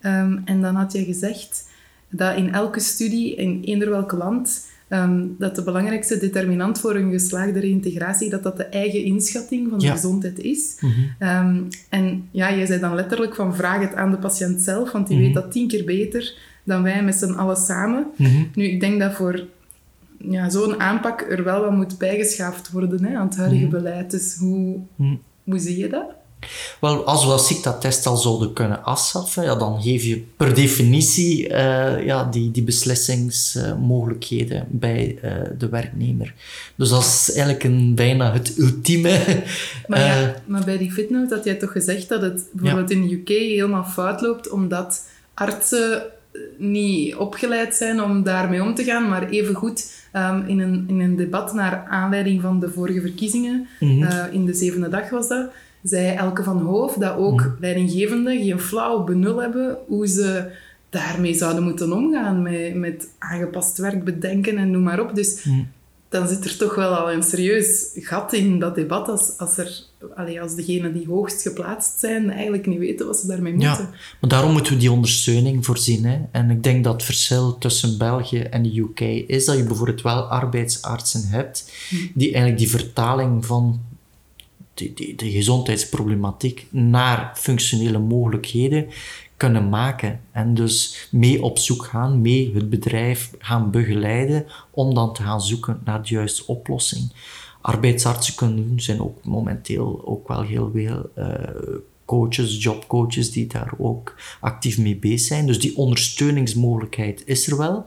Ehm, 0.00 0.38
en 0.44 0.60
dan 0.60 0.74
had 0.74 0.92
je 0.92 1.04
gezegd 1.04 1.68
dat 2.08 2.36
in 2.36 2.52
elke 2.52 2.80
studie, 2.80 3.34
in 3.34 3.62
eender 3.64 3.90
welk 3.90 4.12
land, 4.12 4.66
ehm, 4.88 5.26
dat 5.38 5.56
de 5.56 5.62
belangrijkste 5.62 6.18
determinant 6.18 6.80
voor 6.80 6.94
een 6.94 7.10
geslaagde 7.10 7.60
reintegratie, 7.60 8.30
dat 8.30 8.42
dat 8.42 8.56
de 8.56 8.64
eigen 8.64 9.04
inschatting 9.04 9.70
van 9.70 9.78
de 9.78 9.90
gezondheid 9.90 10.38
is. 10.38 10.76
Mhm. 10.80 11.62
en 11.88 12.28
ja, 12.30 12.54
jij 12.54 12.66
zei 12.66 12.80
dan 12.80 12.94
letterlijk 12.94 13.34
van 13.34 13.56
vraag 13.56 13.80
het 13.80 13.94
aan 13.94 14.10
de 14.10 14.18
patiënt 14.18 14.60
zelf, 14.60 14.92
want 14.92 15.06
die 15.06 15.18
weet 15.18 15.34
dat 15.34 15.52
tien 15.52 15.68
keer 15.68 15.84
beter 15.84 16.52
dan 16.64 16.82
wij 16.82 17.02
met 17.02 17.14
z'n 17.14 17.32
allen 17.32 17.56
samen. 17.56 18.06
Mhm. 18.16 18.44
Nu, 18.54 18.64
ik 18.64 18.80
denk 18.80 19.00
dat 19.00 19.12
voor 19.12 19.44
ja, 20.18 20.50
zo'n 20.50 20.80
aanpak 20.80 21.30
er 21.30 21.44
wel 21.44 21.60
wat 21.60 21.72
moet 21.72 21.98
bijgeschaafd 21.98 22.70
worden 22.70 23.04
hè, 23.04 23.16
aan 23.16 23.26
het 23.26 23.36
huidige 23.36 23.64
mhm. 23.64 23.70
beleid. 23.70 24.10
Dus 24.10 24.36
hoe, 24.36 24.78
mhm. 24.96 25.14
hoe 25.44 25.58
zie 25.58 25.78
je 25.78 25.88
dat? 25.88 26.06
Wel, 26.80 27.04
als 27.04 27.24
we 27.24 27.30
dat 27.30 27.46
ziektatest 27.46 28.06
al 28.06 28.16
zouden 28.16 28.52
kunnen 28.52 28.84
afschaffen, 28.84 29.42
ja, 29.42 29.54
dan 29.54 29.82
geef 29.82 30.02
je 30.02 30.22
per 30.36 30.54
definitie 30.54 31.48
uh, 31.48 32.04
ja, 32.04 32.24
die, 32.24 32.50
die 32.50 32.62
beslissingsmogelijkheden 32.62 34.66
bij 34.70 35.18
uh, 35.24 35.32
de 35.58 35.68
werknemer. 35.68 36.34
Dus 36.76 36.88
dat 36.88 37.02
is 37.02 37.32
eigenlijk 37.32 37.64
een, 37.64 37.94
bijna 37.94 38.32
het 38.32 38.58
ultieme. 38.58 39.18
Maar, 39.86 40.00
ja, 40.00 40.22
uh, 40.22 40.28
maar 40.46 40.64
bij 40.64 40.78
die 40.78 40.92
fitnote 40.92 41.34
had 41.34 41.44
jij 41.44 41.54
toch 41.54 41.72
gezegd 41.72 42.08
dat 42.08 42.22
het 42.22 42.44
bijvoorbeeld 42.52 42.90
ja. 42.90 42.96
in 42.96 43.08
de 43.08 43.14
UK 43.14 43.28
helemaal 43.28 43.84
fout 43.84 44.20
loopt, 44.20 44.50
omdat 44.50 45.06
artsen 45.34 46.02
niet 46.56 47.14
opgeleid 47.14 47.74
zijn 47.74 48.02
om 48.02 48.22
daarmee 48.22 48.62
om 48.62 48.74
te 48.74 48.84
gaan, 48.84 49.08
maar 49.08 49.28
evengoed 49.28 49.92
um, 50.12 50.44
in, 50.46 50.60
een, 50.60 50.84
in 50.88 51.00
een 51.00 51.16
debat 51.16 51.54
naar 51.54 51.86
aanleiding 51.88 52.40
van 52.40 52.60
de 52.60 52.70
vorige 52.70 53.00
verkiezingen, 53.00 53.66
mm 53.80 54.02
-hmm. 54.02 54.32
in 54.32 54.46
de 54.46 54.54
zevende 54.54 54.88
dag 54.88 55.10
was 55.10 55.28
dat, 55.28 55.50
zei 55.82 56.16
Elke 56.16 56.42
van 56.42 56.58
Hoof 56.58 56.94
dat 56.94 57.16
ook 57.16 57.40
mm. 57.40 57.56
leidinggevenden 57.60 58.44
geen 58.44 58.60
flauw 58.60 59.04
benul 59.04 59.42
hebben 59.42 59.76
hoe 59.86 60.06
ze 60.06 60.50
daarmee 60.90 61.34
zouden 61.34 61.62
moeten 61.62 61.92
omgaan 61.92 62.42
met, 62.42 62.74
met 62.74 63.08
aangepast 63.18 63.78
werk 63.78 64.04
bedenken 64.04 64.56
en 64.56 64.70
noem 64.70 64.82
maar 64.82 65.00
op. 65.00 65.14
Dus 65.14 65.44
mm. 65.44 65.68
Dan 66.14 66.28
zit 66.28 66.44
er 66.44 66.56
toch 66.56 66.74
wel 66.74 66.94
al 66.94 67.12
een 67.12 67.22
serieus 67.22 67.90
gat 67.94 68.32
in 68.32 68.58
dat 68.58 68.74
debat 68.74 69.08
als, 69.08 69.38
als, 69.38 69.56
er, 69.56 69.82
allee, 70.16 70.40
als 70.40 70.54
degenen 70.54 70.92
die 70.92 71.06
hoogst 71.06 71.42
geplaatst 71.42 71.98
zijn 71.98 72.30
eigenlijk 72.30 72.66
niet 72.66 72.78
weten 72.78 73.06
wat 73.06 73.16
ze 73.16 73.26
daarmee 73.26 73.52
moeten. 73.52 73.88
Ja, 73.90 73.90
maar 74.20 74.30
daarom 74.30 74.52
moeten 74.52 74.72
we 74.72 74.78
die 74.78 74.92
ondersteuning 74.92 75.64
voorzien. 75.64 76.04
Hè? 76.04 76.18
En 76.30 76.50
ik 76.50 76.62
denk 76.62 76.84
dat 76.84 76.92
het 76.92 77.02
verschil 77.02 77.58
tussen 77.58 77.98
België 77.98 78.38
en 78.38 78.62
de 78.62 78.78
UK 78.78 79.00
is 79.28 79.44
dat 79.44 79.56
je 79.56 79.64
bijvoorbeeld 79.64 80.02
wel 80.02 80.22
arbeidsartsen 80.22 81.28
hebt 81.28 81.72
mm. 81.90 82.10
die 82.14 82.26
eigenlijk 82.26 82.58
die 82.58 82.70
vertaling 82.70 83.46
van 83.46 83.80
de, 84.74 85.14
de, 85.16 85.30
gezondheidsproblematiek 85.30 86.66
naar 86.70 87.32
functionele 87.36 87.98
mogelijkheden 87.98 88.86
kunnen 89.44 89.68
maken. 89.68 90.20
En 90.32 90.54
dus 90.54 91.08
mee 91.10 91.42
op 91.42 91.58
zoek 91.58 91.84
gaan, 91.84 92.20
mee 92.20 92.54
het 92.54 92.70
bedrijf 92.70 93.30
gaan 93.38 93.70
begeleiden 93.70 94.46
om 94.70 94.94
dan 94.94 95.14
te 95.14 95.22
gaan 95.22 95.40
zoeken 95.40 95.80
naar 95.84 96.02
de 96.02 96.08
juiste 96.08 96.46
oplossing. 96.46 97.12
Arbeidsartsen 97.60 98.34
kunnen 98.34 98.68
doen, 98.68 98.80
zijn 98.80 99.00
ook 99.00 99.24
momenteel 99.24 100.02
ook 100.04 100.28
wel 100.28 100.42
heel 100.42 100.70
veel 100.74 101.10
uh, 101.18 101.26
coaches, 102.04 102.62
jobcoaches 102.62 103.30
die 103.30 103.46
daar 103.46 103.72
ook 103.78 104.14
actief 104.40 104.78
mee 104.78 104.96
bezig 104.96 105.26
zijn. 105.26 105.46
Dus 105.46 105.60
die 105.60 105.76
ondersteuningsmogelijkheid 105.76 107.22
is 107.26 107.50
er 107.50 107.56
wel. 107.56 107.84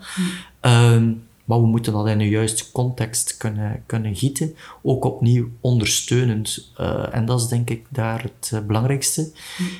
Mm. 0.61 1.21
Maar 1.47 1.61
we 1.61 1.67
moeten 1.67 1.93
dat 1.93 2.07
in 2.07 2.17
de 2.17 2.29
juiste 2.29 2.71
context 2.71 3.37
kunnen, 3.37 3.83
kunnen 3.85 4.15
gieten. 4.15 4.55
Ook 4.81 5.05
opnieuw 5.05 5.49
ondersteunend. 5.61 6.71
Uh, 6.79 7.15
en 7.15 7.25
dat 7.25 7.39
is 7.39 7.47
denk 7.47 7.69
ik 7.69 7.85
daar 7.89 8.21
het 8.21 8.51
uh, 8.53 8.59
belangrijkste. 8.59 9.31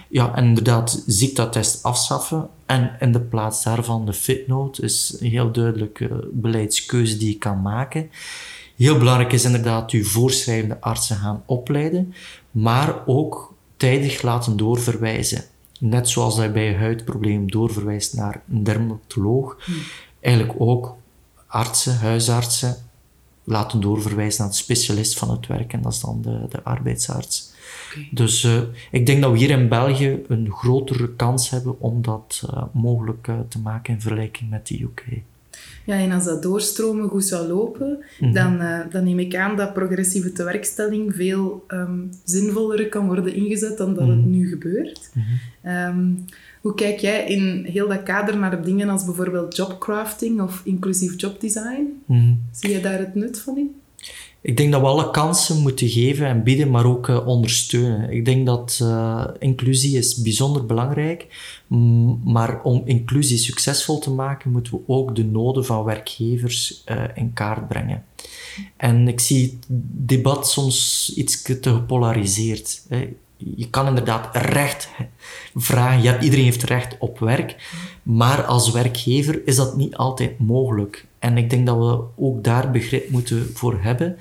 Ja, 0.09 0.35
en 0.35 0.45
inderdaad, 0.45 1.03
ziektatest 1.07 1.83
afschaffen. 1.83 2.49
En 2.65 2.95
in 2.99 3.11
de 3.11 3.21
plaats 3.21 3.63
daarvan 3.63 4.05
de 4.05 4.13
fitnote 4.13 4.81
is 4.81 5.17
een 5.19 5.29
heel 5.29 5.51
duidelijke 5.51 6.29
beleidskeuze 6.31 7.17
die 7.17 7.29
je 7.29 7.37
kan 7.37 7.61
maken. 7.61 8.09
Heel 8.75 8.97
belangrijk 8.97 9.33
is 9.33 9.45
inderdaad 9.45 9.91
uw 9.91 10.03
voorschrijvende 10.03 10.81
artsen 10.81 11.15
gaan 11.15 11.43
opleiden. 11.45 12.13
Maar 12.51 13.03
ook 13.05 13.53
tijdig 13.77 14.21
laten 14.21 14.57
doorverwijzen. 14.57 15.43
Net 15.79 16.09
zoals 16.09 16.35
dat 16.35 16.45
je 16.45 16.51
bij 16.51 16.67
een 16.67 16.79
huidprobleem 16.79 17.51
doorverwijst 17.51 18.13
naar 18.13 18.41
een 18.49 18.63
dermatoloog. 18.63 19.57
Eigenlijk 20.19 20.55
ook 20.61 20.95
artsen, 21.47 21.97
huisartsen 21.97 22.75
laten 23.47 23.81
doorverwijzen 23.81 24.41
naar 24.41 24.51
de 24.51 24.57
specialist 24.57 25.17
van 25.17 25.31
het 25.31 25.47
werk 25.47 25.73
en 25.73 25.81
dat 25.81 25.93
is 25.93 25.99
dan 25.99 26.21
de, 26.21 26.45
de 26.49 26.63
arbeidsarts. 26.63 27.55
Dus 28.11 28.43
uh, 28.43 28.61
ik 28.91 29.05
denk 29.05 29.21
dat 29.21 29.31
we 29.31 29.37
hier 29.37 29.49
in 29.49 29.69
België 29.69 30.19
een 30.27 30.51
grotere 30.51 31.15
kans 31.15 31.49
hebben 31.49 31.79
om 31.79 32.01
dat 32.01 32.43
uh, 32.49 32.63
mogelijk 32.71 33.27
uh, 33.27 33.39
te 33.49 33.59
maken 33.59 33.93
in 33.93 34.01
vergelijking 34.01 34.49
met 34.49 34.67
de 34.67 34.81
UK. 34.81 35.05
Ja, 35.85 35.95
en 35.95 36.11
als 36.11 36.23
dat 36.23 36.43
doorstromen 36.43 37.09
goed 37.09 37.25
zou 37.25 37.47
lopen, 37.47 38.03
-hmm. 38.17 38.33
dan, 38.33 38.61
dan 38.91 39.03
neem 39.03 39.19
ik 39.19 39.35
aan 39.35 39.55
dat 39.55 39.73
progressieve 39.73 40.31
tewerkstelling 40.31 41.15
veel 41.15 41.65
um, 41.67 42.09
zinvoller 42.23 42.89
kan 42.89 43.05
worden 43.05 43.33
ingezet 43.33 43.77
dan 43.77 43.93
dat 43.93 44.07
het 44.07 44.17
mhm. 44.17 44.29
nu 44.29 44.47
gebeurt. 44.47 45.11
-hmm. 45.13 45.71
um, 45.71 46.25
hoe 46.67 46.75
kijk 46.75 46.99
jij 46.99 47.25
in 47.25 47.65
heel 47.71 47.87
dat 47.87 48.03
kader 48.03 48.37
naar 48.37 48.63
dingen 48.63 48.89
als 48.89 49.05
bijvoorbeeld 49.05 49.55
jobcrafting 49.55 50.41
of 50.41 50.61
inclusief 50.63 51.21
jobdesign? 51.21 51.85
Mm. 52.05 52.41
Zie 52.51 52.69
je 52.69 52.81
daar 52.81 52.99
het 52.99 53.15
nut 53.15 53.39
van 53.39 53.57
in? 53.57 53.75
Ik 54.41 54.57
denk 54.57 54.71
dat 54.71 54.81
we 54.81 54.87
alle 54.87 55.11
kansen 55.11 55.61
moeten 55.61 55.89
geven 55.89 56.25
en 56.25 56.43
bieden, 56.43 56.69
maar 56.69 56.85
ook 56.85 57.07
uh, 57.07 57.27
ondersteunen. 57.27 58.11
Ik 58.11 58.25
denk 58.25 58.45
dat 58.45 58.79
uh, 58.81 59.25
inclusie 59.39 59.97
is 59.97 60.21
bijzonder 60.21 60.65
belangrijk, 60.65 61.27
maar 62.23 62.61
om 62.63 62.81
inclusie 62.85 63.37
succesvol 63.37 63.99
te 63.99 64.11
maken, 64.11 64.51
moeten 64.51 64.73
we 64.73 64.79
ook 64.87 65.15
de 65.15 65.25
noden 65.25 65.65
van 65.65 65.83
werkgevers 65.83 66.83
uh, 66.85 67.03
in 67.15 67.33
kaart 67.33 67.67
brengen. 67.67 68.03
En 68.77 69.07
ik 69.07 69.19
zie 69.19 69.43
het 69.43 69.65
debat 70.07 70.49
soms 70.49 71.11
iets 71.15 71.41
te 71.41 71.73
gepolariseerd. 71.73 72.85
Hè 72.87 73.07
je 73.37 73.69
kan 73.69 73.87
inderdaad 73.87 74.35
recht 74.35 74.89
vragen. 75.55 76.01
Ja, 76.01 76.19
iedereen 76.19 76.45
heeft 76.45 76.63
recht 76.63 76.95
op 76.99 77.19
werk. 77.19 77.71
Maar 78.03 78.43
als 78.43 78.71
werkgever 78.71 79.41
is 79.45 79.55
dat 79.55 79.77
niet 79.77 79.95
altijd 79.95 80.39
mogelijk. 80.39 81.05
En 81.19 81.37
ik 81.37 81.49
denk 81.49 81.65
dat 81.65 81.77
we 81.77 82.03
ook 82.15 82.43
daar 82.43 82.71
begrip 82.71 83.09
moeten 83.09 83.49
voor 83.53 83.77
hebben. 83.81 84.17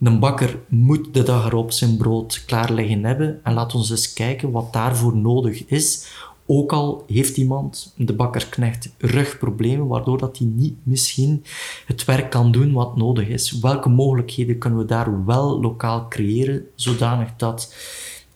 Een 0.00 0.18
bakker 0.18 0.58
moet 0.68 1.14
de 1.14 1.22
dag 1.22 1.46
erop 1.46 1.72
zijn 1.72 1.96
brood 1.96 2.42
klaar 2.46 2.72
liggen 2.72 3.04
hebben. 3.04 3.40
En 3.42 3.54
laat 3.54 3.74
ons 3.74 3.90
eens 3.90 4.12
kijken 4.12 4.50
wat 4.50 4.72
daarvoor 4.72 5.16
nodig 5.16 5.66
is. 5.66 6.06
Ook 6.46 6.72
al 6.72 7.04
heeft 7.06 7.36
iemand, 7.36 7.94
de 7.96 8.12
bakkersknecht, 8.12 8.94
rugproblemen, 8.98 9.86
waardoor 9.86 10.18
dat 10.18 10.38
hij 10.38 10.46
niet 10.46 10.74
misschien 10.82 11.44
het 11.86 12.04
werk 12.04 12.30
kan 12.30 12.52
doen 12.52 12.72
wat 12.72 12.96
nodig 12.96 13.28
is. 13.28 13.58
Welke 13.58 13.88
mogelijkheden 13.88 14.58
kunnen 14.58 14.78
we 14.78 14.84
daar 14.84 15.24
wel 15.24 15.60
lokaal 15.60 16.08
creëren, 16.08 16.66
zodanig 16.74 17.28
dat 17.36 17.74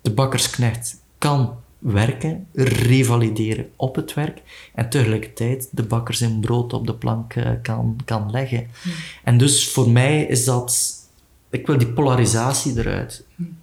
de 0.04 0.10
bakkersknecht 0.10 0.96
kan 1.18 1.56
werken, 1.78 2.46
revalideren 2.54 3.70
op 3.76 3.94
het 3.94 4.14
werk 4.14 4.42
en 4.74 4.90
tegelijkertijd 4.90 5.68
de 5.70 5.82
bakker 5.82 6.14
zijn 6.14 6.40
brood 6.40 6.72
op 6.72 6.86
de 6.86 6.94
plank 6.94 7.34
uh, 7.34 7.50
kan, 7.62 7.98
kan 8.04 8.30
leggen. 8.30 8.66
Hmm. 8.82 8.92
En 9.24 9.38
dus 9.38 9.68
voor 9.68 9.90
mij 9.90 10.22
is 10.24 10.44
dat, 10.44 10.94
ik 11.50 11.66
wil 11.66 11.78
die 11.78 11.92
polarisatie 11.92 12.78
eruit. 12.78 13.24
Hmm. 13.34 13.58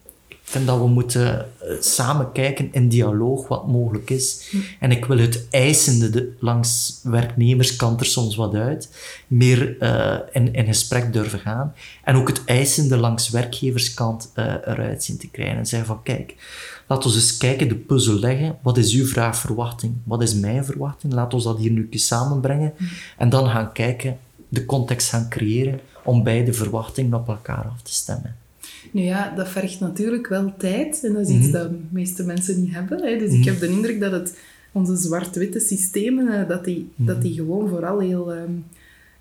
Vind 0.52 0.68
dat 0.68 0.80
we 0.80 0.88
moeten 0.88 1.48
uh, 1.64 1.70
samen 1.80 2.32
kijken 2.32 2.70
in 2.72 2.90
dialoog 2.90 3.48
wat 3.48 3.68
mogelijk 3.68 4.10
is. 4.10 4.48
Hmm. 4.50 4.64
En 4.80 4.92
ik 4.92 5.06
wil 5.06 5.18
het 5.18 5.48
eisende 5.50 6.10
de, 6.10 6.34
langs 6.40 7.00
werknemerskant 7.04 8.00
er 8.00 8.06
soms 8.06 8.36
wat 8.36 8.56
uit, 8.56 8.90
meer 9.28 9.82
uh, 9.82 10.18
in, 10.32 10.54
in 10.54 10.66
gesprek 10.66 11.14
durven 11.14 11.40
gaan. 11.40 11.74
En 12.04 12.16
ook 12.16 12.28
het 12.28 12.42
eisende 12.46 12.98
langs 12.98 13.30
werkgeverskant 13.30 14.32
eruit 14.36 15.04
zien 15.04 15.18
te 15.18 15.30
krijgen. 15.30 15.58
En 15.58 15.66
zeggen 15.66 15.88
van 15.88 16.04
kijk, 16.04 16.36
Laten 16.92 17.10
we 17.10 17.16
eens 17.16 17.38
kijken, 17.38 17.68
de 17.68 17.76
puzzel 17.76 18.20
leggen. 18.20 18.58
Wat 18.62 18.78
is 18.78 18.94
uw 18.94 19.06
vraag, 19.06 19.38
verwachting? 19.38 19.94
Wat 20.04 20.22
is 20.22 20.34
mijn 20.34 20.66
verwachting? 20.66 21.14
Laten 21.14 21.38
we 21.38 21.44
dat 21.44 21.58
hier 21.58 21.72
nu 21.72 21.88
samenbrengen. 21.92 22.74
En 23.18 23.30
dan 23.30 23.50
gaan 23.50 23.72
kijken, 23.72 24.18
de 24.50 24.66
context 24.66 25.10
gaan 25.10 25.30
creëren 25.30 25.80
om 26.04 26.24
beide 26.24 26.54
verwachtingen 26.54 27.14
op 27.14 27.28
elkaar 27.28 27.66
af 27.74 27.82
te 27.82 27.94
stemmen. 27.94 28.36
Nu 28.92 29.02
ja, 29.02 29.34
dat 29.36 29.50
vergt 29.50 29.80
natuurlijk 29.80 30.28
wel 30.28 30.54
tijd. 30.58 31.04
En 31.04 31.14
dat 31.14 31.28
is 31.28 31.36
iets 31.36 31.48
mhm. 31.48 31.52
dat 31.52 31.70
de 31.70 31.78
meeste 31.90 32.24
mensen 32.24 32.62
niet 32.62 32.74
hebben. 32.74 33.04
Hè. 33.04 33.18
Dus 33.18 33.34
ik 33.34 33.40
mhm. 33.40 33.50
heb 33.50 33.60
de 33.60 33.68
indruk 33.68 34.00
dat 34.00 34.12
het, 34.12 34.38
onze 34.72 34.96
zwart-witte 34.96 35.60
systemen, 35.60 36.28
eh, 36.28 36.48
dat 36.48 36.66
die, 36.66 36.90
dat 36.96 37.16
mhm. 37.16 37.26
die 37.26 37.34
gewoon 37.34 37.70
vooral 37.70 38.00
heel... 38.00 38.34
Um, 38.34 38.66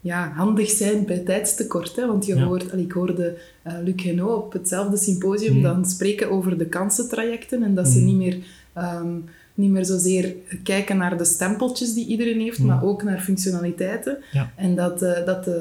ja, 0.01 0.33
handig 0.35 0.71
zijn 0.71 1.05
bij 1.05 1.19
tijdstekort. 1.19 1.97
Hè? 1.97 2.07
Want 2.07 2.27
je 2.27 2.41
hoort, 2.41 2.73
ik 2.73 2.93
hoorde 2.93 3.37
uh, 3.67 3.73
Luc 3.85 4.03
Henault 4.03 4.45
op 4.45 4.53
hetzelfde 4.53 4.97
symposium 4.97 5.63
dan 5.63 5.87
spreken 5.87 6.31
over 6.31 6.59
de 6.59 6.67
kansentrajecten 6.67 7.63
en 7.63 7.75
dat 7.75 7.89
ze 7.89 8.01
niet 8.01 8.17
meer, 8.17 8.39
um, 8.79 9.25
niet 9.55 9.71
meer 9.71 9.85
zozeer 9.85 10.35
kijken 10.63 10.97
naar 10.97 11.19
de 11.19 11.25
stempeltjes 11.25 11.95
die 11.95 12.07
iedereen 12.07 12.41
heeft, 12.41 12.59
mm. 12.59 12.67
maar 12.67 12.85
ook 12.85 13.03
naar 13.03 13.21
functionaliteiten. 13.21 14.19
Ja. 14.33 14.53
En 14.57 14.75
dat, 14.75 15.03
uh, 15.03 15.25
dat 15.25 15.49
uh, 15.49 15.55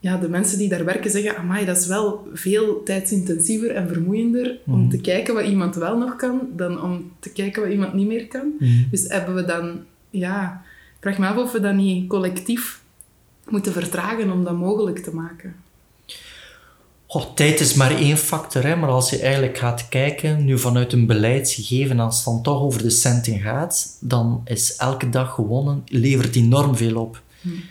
ja, 0.00 0.16
de 0.16 0.28
mensen 0.28 0.58
die 0.58 0.68
daar 0.68 0.84
werken 0.84 1.10
zeggen, 1.10 1.36
amai, 1.36 1.64
dat 1.64 1.76
is 1.76 1.86
wel 1.86 2.28
veel 2.32 2.82
tijdsintensiever 2.82 3.70
en 3.70 3.88
vermoeiender 3.88 4.58
om 4.66 4.90
te 4.90 5.00
kijken 5.00 5.34
wat 5.34 5.44
iemand 5.44 5.74
wel 5.74 5.98
nog 5.98 6.16
kan, 6.16 6.40
dan 6.56 6.82
om 6.82 7.12
te 7.18 7.32
kijken 7.32 7.62
wat 7.62 7.70
iemand 7.70 7.92
niet 7.92 8.06
meer 8.06 8.26
kan. 8.26 8.52
Dus 8.90 9.08
hebben 9.08 9.34
we 9.34 9.44
dan, 9.44 9.80
ja, 10.10 10.62
ik 10.94 10.96
vraag 11.00 11.18
me 11.18 11.26
af 11.26 11.36
of 11.36 11.52
we 11.52 11.60
dat 11.60 11.74
niet 11.74 12.08
collectief 12.08 12.82
moeten 13.48 13.72
vertragen 13.72 14.32
om 14.32 14.44
dat 14.44 14.56
mogelijk 14.56 14.98
te 14.98 15.14
maken? 15.14 15.54
Oh, 17.06 17.34
tijd 17.34 17.60
is 17.60 17.74
maar 17.74 17.96
één 17.96 18.16
factor, 18.16 18.62
hè? 18.62 18.76
maar 18.76 18.88
als 18.88 19.10
je 19.10 19.18
eigenlijk 19.18 19.58
gaat 19.58 19.88
kijken, 19.88 20.44
nu 20.44 20.58
vanuit 20.58 20.92
een 20.92 21.06
beleidsgegeven, 21.06 22.00
als 22.00 22.16
het 22.16 22.24
dan 22.24 22.42
toch 22.42 22.60
over 22.60 22.82
de 22.82 22.90
centen 22.90 23.40
gaat, 23.40 23.96
dan 24.00 24.40
is 24.44 24.76
elke 24.76 25.08
dag 25.08 25.34
gewonnen, 25.34 25.82
levert 25.86 26.36
enorm 26.36 26.76
veel 26.76 27.00
op. 27.00 27.22
Hmm. 27.40 27.62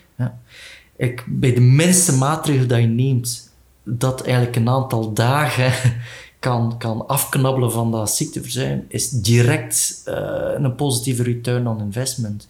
Ik, 1.00 1.26
bij 1.28 1.54
de 1.54 1.62
minste 1.62 2.14
maatregel 2.14 2.68
dat 2.68 2.80
je 2.80 2.88
neemt, 2.88 3.52
dat 3.84 4.22
eigenlijk 4.22 4.56
een 4.56 4.70
aantal 4.70 5.14
dagen 5.14 5.72
kan, 6.40 6.78
kan 6.78 7.08
afknabbelen 7.08 7.72
van 7.72 7.92
dat 7.92 8.12
ziekteverzuim, 8.12 8.86
is 8.88 9.10
direct 9.10 10.04
uh, 10.08 10.14
een 10.56 10.76
positieve 10.76 11.24
return 11.24 11.68
on 11.68 11.80
investment. 11.80 12.48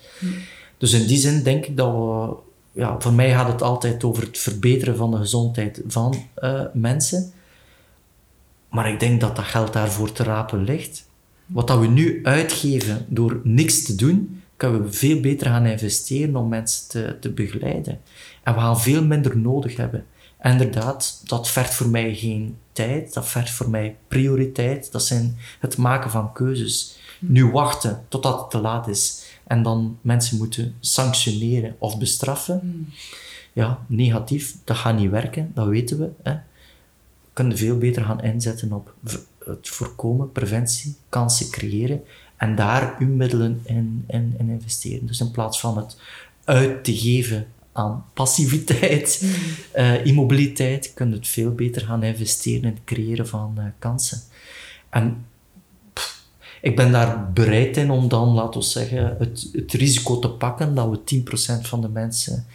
Dus 0.77 0.93
in 0.93 1.07
die 1.07 1.17
zin 1.17 1.43
denk 1.43 1.65
ik 1.65 1.77
dat 1.77 1.91
we... 1.91 2.35
Ja, 2.71 2.95
voor 2.99 3.13
mij 3.13 3.31
gaat 3.31 3.51
het 3.51 3.61
altijd 3.61 4.03
over 4.03 4.23
het 4.23 4.37
verbeteren 4.37 4.95
van 4.95 5.11
de 5.11 5.17
gezondheid 5.17 5.81
van 5.87 6.15
uh, 6.39 6.61
mensen. 6.73 7.31
Maar 8.69 8.91
ik 8.91 8.99
denk 8.99 9.21
dat 9.21 9.35
dat 9.35 9.45
geld 9.45 9.73
daarvoor 9.73 10.11
te 10.11 10.23
rapen 10.23 10.63
ligt. 10.63 11.05
Wat 11.45 11.67
dat 11.67 11.79
we 11.79 11.87
nu 11.87 12.19
uitgeven 12.23 13.05
door 13.07 13.39
niks 13.43 13.83
te 13.83 13.95
doen, 13.95 14.41
kunnen 14.59 14.83
we 14.83 14.91
veel 14.91 15.19
beter 15.19 15.47
gaan 15.47 15.65
investeren 15.65 16.35
om 16.35 16.47
mensen 16.47 16.87
te, 16.87 17.17
te 17.19 17.29
begeleiden. 17.29 17.99
En 18.49 18.55
we 18.55 18.61
gaan 18.61 18.81
veel 18.81 19.05
minder 19.05 19.37
nodig 19.37 19.75
hebben. 19.75 20.05
En 20.37 20.51
inderdaad, 20.51 21.21
dat 21.25 21.49
vergt 21.49 21.73
voor 21.73 21.89
mij 21.89 22.15
geen 22.15 22.57
tijd, 22.71 23.13
dat 23.13 23.27
vergt 23.27 23.51
voor 23.51 23.69
mij 23.69 23.97
prioriteit. 24.07 24.91
Dat 24.91 25.03
zijn 25.03 25.37
het 25.59 25.77
maken 25.77 26.11
van 26.11 26.33
keuzes. 26.33 26.97
Nu 27.19 27.51
wachten 27.51 28.05
totdat 28.07 28.39
het 28.39 28.49
te 28.49 28.59
laat 28.59 28.87
is 28.87 29.25
en 29.47 29.63
dan 29.63 29.97
mensen 30.01 30.37
moeten 30.37 30.75
sanctioneren 30.79 31.75
of 31.79 31.97
bestraffen. 31.97 32.87
Ja, 33.53 33.79
negatief, 33.87 34.55
dat 34.63 34.77
gaat 34.77 34.97
niet 34.97 35.09
werken, 35.09 35.51
dat 35.53 35.67
weten 35.67 35.99
we. 35.99 36.09
Hè. 36.23 36.33
We 36.33 37.33
kunnen 37.33 37.57
veel 37.57 37.77
beter 37.77 38.03
gaan 38.03 38.21
inzetten 38.21 38.73
op 38.73 38.93
het 39.45 39.69
voorkomen, 39.69 40.31
preventie, 40.31 40.95
kansen 41.09 41.49
creëren 41.49 42.03
en 42.37 42.55
daar 42.55 42.95
uw 42.99 43.15
middelen 43.15 43.61
in, 43.63 44.03
in, 44.07 44.35
in 44.37 44.49
investeren. 44.49 45.07
Dus 45.07 45.19
in 45.19 45.31
plaats 45.31 45.59
van 45.59 45.77
het 45.77 45.97
uit 46.43 46.83
te 46.83 46.97
geven 46.97 47.47
aan 47.71 48.05
passiviteit, 48.13 49.25
uh, 49.75 50.05
immobiliteit, 50.09 50.93
kun 50.93 51.09
je 51.09 51.15
het 51.15 51.27
veel 51.27 51.51
beter 51.51 51.81
gaan 51.81 52.03
investeren 52.03 52.63
in 52.63 52.73
het 52.73 52.83
creëren 52.85 53.27
van 53.27 53.55
uh, 53.57 53.63
kansen. 53.79 54.21
En 54.89 55.25
pff, 55.93 56.23
ik 56.61 56.75
ben 56.75 56.91
daar 56.91 57.31
bereid 57.31 57.77
in 57.77 57.91
om 57.91 58.07
dan, 58.07 58.29
laten 58.29 58.59
we 58.59 58.65
zeggen, 58.65 59.15
het, 59.19 59.49
het 59.51 59.73
risico 59.73 60.19
te 60.19 60.29
pakken 60.29 60.75
dat 60.75 60.89
we 60.89 61.21
10% 61.59 61.61
van 61.61 61.81
de 61.81 61.89
mensen 61.89 62.45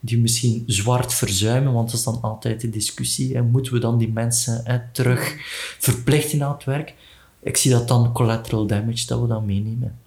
die 0.00 0.18
misschien 0.18 0.62
zwart 0.66 1.14
verzuimen, 1.14 1.72
want 1.72 1.90
dat 1.90 1.98
is 1.98 2.04
dan 2.04 2.18
altijd 2.20 2.60
de 2.60 2.70
discussie, 2.70 3.34
en 3.34 3.50
moeten 3.50 3.72
we 3.72 3.78
dan 3.78 3.98
die 3.98 4.12
mensen 4.12 4.60
hè, 4.64 4.78
terug 4.92 5.34
verplichten 5.78 6.42
aan 6.42 6.52
het 6.52 6.64
werk? 6.64 6.94
Ik 7.42 7.56
zie 7.56 7.70
dat 7.70 7.88
dan 7.88 8.12
collateral 8.12 8.66
damage, 8.66 9.06
dat 9.06 9.20
we 9.20 9.26
dat 9.26 9.44
meenemen. 9.44 9.98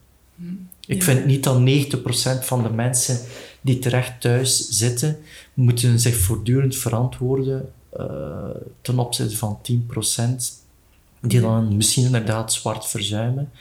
Ik 0.88 1.04
vind 1.04 1.26
niet 1.26 1.44
dat 1.44 1.60
90% 1.60 2.46
van 2.46 2.64
de 2.64 2.70
mensen 2.70 3.20
die 3.62 3.80
terecht 3.80 4.22
thuis 4.22 4.70
zitten, 4.70 5.18
moeten 5.54 6.00
zich 6.00 6.16
voortdurend 6.16 6.76
verantwoorden 6.76 7.72
uh, 8.00 8.50
ten 8.82 9.00
opzichte 9.00 9.38
van 9.38 9.60
10% 9.72 9.76
die 11.22 11.42
dan 11.42 11.76
misschien 11.76 12.06
inderdaad 12.06 12.54
zwart 12.54 12.88
verzuimen. 12.88 13.52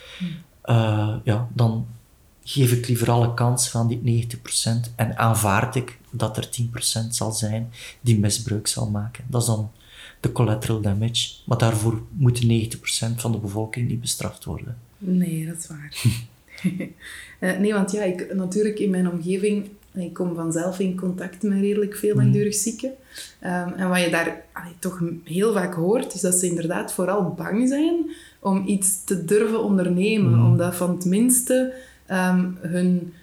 Uh, 0.65 1.15
ja, 1.23 1.47
dan 1.53 1.87
geef 2.43 2.71
ik 2.71 2.87
liever 2.87 3.11
alle 3.11 3.33
kans 3.33 3.69
van 3.69 3.87
die 3.87 4.27
90% 4.37 4.95
en 4.95 5.17
aanvaard 5.17 5.75
ik 5.75 5.97
dat 6.09 6.37
er 6.37 6.49
10% 7.05 7.07
zal 7.09 7.31
zijn 7.31 7.71
die 8.01 8.19
misbruik 8.19 8.67
zal 8.67 8.89
maken. 8.89 9.23
Dat 9.27 9.41
is 9.41 9.47
dan 9.47 9.71
de 10.19 10.31
collateral 10.31 10.81
damage. 10.81 11.29
Maar 11.45 11.57
daarvoor 11.57 12.01
moet 12.11 12.43
90% 12.43 12.47
van 13.15 13.31
de 13.31 13.37
bevolking 13.37 13.87
niet 13.87 14.01
bestraft 14.01 14.43
worden. 14.43 14.77
Nee, 14.97 15.45
dat 15.45 15.57
is 15.57 15.67
waar. 15.67 16.03
uh, 17.39 17.57
nee, 17.61 17.73
want 17.73 17.91
ja, 17.91 18.03
ik, 18.03 18.33
natuurlijk 18.33 18.79
in 18.79 18.89
mijn 18.89 19.11
omgeving, 19.11 19.69
ik 19.99 20.13
kom 20.13 20.35
vanzelf 20.35 20.79
in 20.79 20.97
contact 20.97 21.43
met 21.43 21.59
redelijk 21.59 21.95
veel 21.95 22.13
mm. 22.13 22.21
langdurig 22.21 22.55
zieken. 22.55 22.89
Um, 23.43 23.73
en 23.75 23.89
wat 23.89 24.01
je 24.01 24.09
daar 24.09 24.43
allee, 24.53 24.73
toch 24.79 25.01
heel 25.23 25.53
vaak 25.53 25.73
hoort, 25.73 26.13
is 26.13 26.21
dat 26.21 26.35
ze 26.35 26.45
inderdaad 26.45 26.93
vooral 26.93 27.33
bang 27.37 27.67
zijn 27.67 28.11
om 28.39 28.63
iets 28.65 29.03
te 29.03 29.25
durven 29.25 29.63
ondernemen. 29.63 30.33
Mm. 30.33 30.45
Omdat 30.45 30.75
van 30.75 30.89
het 30.89 31.05
minste 31.05 31.73
um, 32.11 32.57
hun 32.61 33.13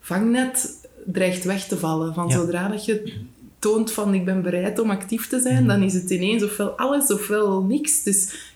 vangnet 0.00 0.88
dreigt 1.04 1.44
weg 1.44 1.66
te 1.66 1.76
vallen. 1.76 2.14
Van 2.14 2.30
zodra 2.30 2.68
dat 2.68 2.84
je 2.84 3.12
toont 3.58 3.92
van 3.92 4.14
ik 4.14 4.24
ben 4.24 4.42
bereid 4.42 4.78
om 4.78 4.90
actief 4.90 5.28
te 5.28 5.40
zijn, 5.40 5.62
mm. 5.62 5.68
dan 5.68 5.82
is 5.82 5.94
het 5.94 6.10
ineens 6.10 6.44
ofwel 6.44 6.70
alles 6.70 7.12
ofwel 7.12 7.62
niks. 7.62 8.02
Dus 8.02 8.52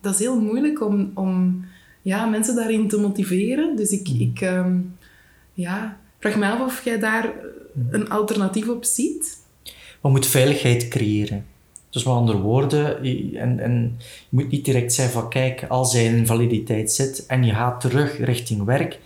dat 0.00 0.12
is 0.14 0.18
heel 0.18 0.40
moeilijk 0.40 0.82
om... 0.82 1.10
om 1.14 1.64
ja, 2.06 2.26
mensen 2.26 2.54
daarin 2.54 2.88
te 2.88 3.00
motiveren. 3.00 3.76
Dus 3.76 3.90
ik, 3.90 4.08
ik 4.08 4.40
um, 4.40 4.96
ja, 5.52 5.98
vraag 6.30 6.36
me 6.36 6.50
af 6.50 6.60
of 6.60 6.84
jij 6.84 6.98
daar 6.98 7.32
een 7.90 8.10
alternatief 8.10 8.68
op 8.68 8.84
ziet. 8.84 9.38
We 10.00 10.08
moeten 10.08 10.30
veiligheid 10.30 10.88
creëren. 10.88 11.46
Dus 11.90 12.04
met 12.04 12.14
andere 12.14 12.38
woorden, 12.38 13.02
en, 13.34 13.60
en 13.60 13.96
je 13.98 14.36
moet 14.36 14.50
niet 14.50 14.64
direct 14.64 14.92
zeggen 14.92 15.20
van 15.20 15.30
kijk, 15.30 15.64
als 15.68 15.92
je 15.92 16.02
in 16.02 16.16
invaliditeit 16.16 16.92
zit 16.92 17.26
en 17.26 17.44
je 17.44 17.52
gaat 17.52 17.80
terug 17.80 18.18
richting 18.18 18.64
werk, 18.64 18.98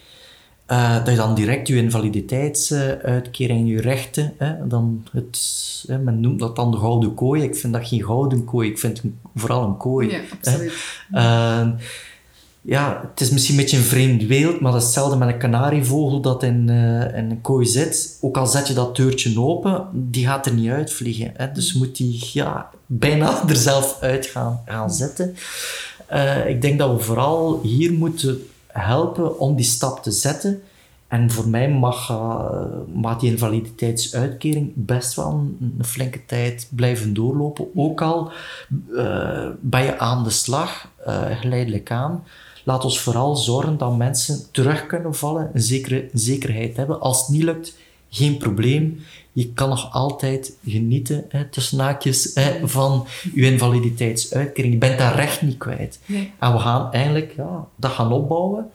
uh, 0.69 0.97
dat 0.97 1.09
je 1.09 1.17
dan 1.17 1.35
direct 1.35 1.69
je 1.69 1.77
invaliditeitsuitkering, 1.77 3.69
je 3.69 3.81
rechten, 3.81 4.35
hè, 4.39 4.67
dan 4.67 5.07
het, 5.13 5.85
hè, 5.87 5.99
men 5.99 6.21
noemt 6.21 6.39
dat 6.39 6.57
dan 6.57 6.71
de 6.71 6.77
gouden 6.77 7.15
kooi. 7.15 7.43
Ik 7.43 7.57
vind 7.57 7.73
dat 7.73 7.87
geen 7.87 8.05
gouden 8.05 8.45
kooi, 8.45 8.71
ik 8.71 8.79
vind 8.79 9.03
het 9.03 9.13
vooral 9.35 9.65
een 9.65 9.77
kooi. 9.77 10.11
Ja, 10.11 10.21
absoluut. 10.33 10.73
Uh, 11.13 11.69
ja, 12.63 13.01
het 13.11 13.21
is 13.21 13.31
misschien 13.31 13.55
een 13.55 13.61
beetje 13.61 13.77
een 13.77 13.83
vreemd 13.83 14.29
beeld, 14.29 14.61
maar 14.61 14.73
dat 14.73 14.81
is 14.81 14.87
hetzelfde 14.87 15.17
met 15.17 15.29
een 15.29 15.39
kanarievogel 15.39 16.21
dat 16.21 16.43
in, 16.43 16.69
uh, 16.69 17.17
in 17.17 17.31
een 17.31 17.41
kooi 17.41 17.67
zit. 17.67 18.19
Ook 18.21 18.37
al 18.37 18.47
zet 18.47 18.69
je 18.69 18.75
dat 18.75 18.97
deurtje 18.97 19.41
open, 19.41 19.87
die 19.93 20.27
gaat 20.27 20.47
er 20.47 20.53
niet 20.53 20.71
uitvliegen. 20.71 21.33
Hè? 21.37 21.53
Dus 21.53 21.73
moet 21.73 21.97
die 21.97 22.31
ja, 22.33 22.71
bijna 22.87 23.43
er 23.49 23.57
zelf 23.57 23.99
uit 24.01 24.27
gaan, 24.27 24.61
gaan 24.67 24.91
zitten. 24.91 25.37
Uh, 26.13 26.49
ik 26.49 26.63
denk 26.63 26.79
dat 26.79 26.97
we 26.97 26.99
vooral 26.99 27.61
hier 27.63 27.93
moeten 27.93 28.43
helpen 28.67 29.39
om 29.39 29.57
die 29.57 29.65
stap 29.65 30.03
te 30.03 30.11
zetten. 30.11 30.63
En 31.09 31.31
voor 31.31 31.49
mij 31.49 31.69
mag, 31.71 32.11
uh, 32.11 33.19
die 33.19 33.31
invaliditeitsuitkering 33.31 34.73
best 34.75 35.15
wel 35.15 35.31
een, 35.31 35.75
een, 35.79 35.85
flinke 35.85 36.25
tijd 36.27 36.69
blijven 36.71 37.15
doorlopen. 37.15 37.67
Ook 37.75 38.03
al 38.03 38.31
ben 39.61 39.85
je 39.85 39.99
aan 39.99 40.25
de 40.25 40.31
slag, 40.31 40.89
geleidelijk 41.41 41.91
aan 41.91 42.25
laat 42.69 42.85
ons 42.85 43.01
vooral 43.01 43.37
zorgen 43.37 43.79
dat 43.79 43.97
mensen 43.97 44.51
terug 44.51 44.87
kunnen 44.87 45.15
vallen, 45.15 45.51
een 45.53 45.61
zekere 45.61 46.09
zekerheid 46.13 46.77
hebben. 46.77 47.01
Als 47.01 47.21
het 47.21 47.29
niet 47.29 47.43
lukt, 47.43 47.77
geen 48.11 48.37
probleem. 48.37 49.01
Je 49.33 49.53
kan 49.53 49.69
nog 49.69 49.93
altijd 49.93 50.53
genieten, 50.65 51.25
hè, 51.29 51.45
tussen 51.45 51.79
naakjes, 51.79 52.31
hè, 52.35 52.69
van 52.69 53.07
je 53.35 53.51
invaliditeitsuitkering. 53.51 54.73
Je 54.73 54.79
bent 54.79 54.99
dat 54.99 55.15
recht 55.15 55.43
niet 55.43 55.59
kwijt. 55.59 56.01
Nee. 56.07 56.33
En 56.39 56.53
we 56.53 56.59
gaan 56.59 56.93
eigenlijk 56.93 57.33
ja, 57.37 57.67
dat 57.77 57.91
gaan 57.91 58.13
opbouwen. 58.13 58.71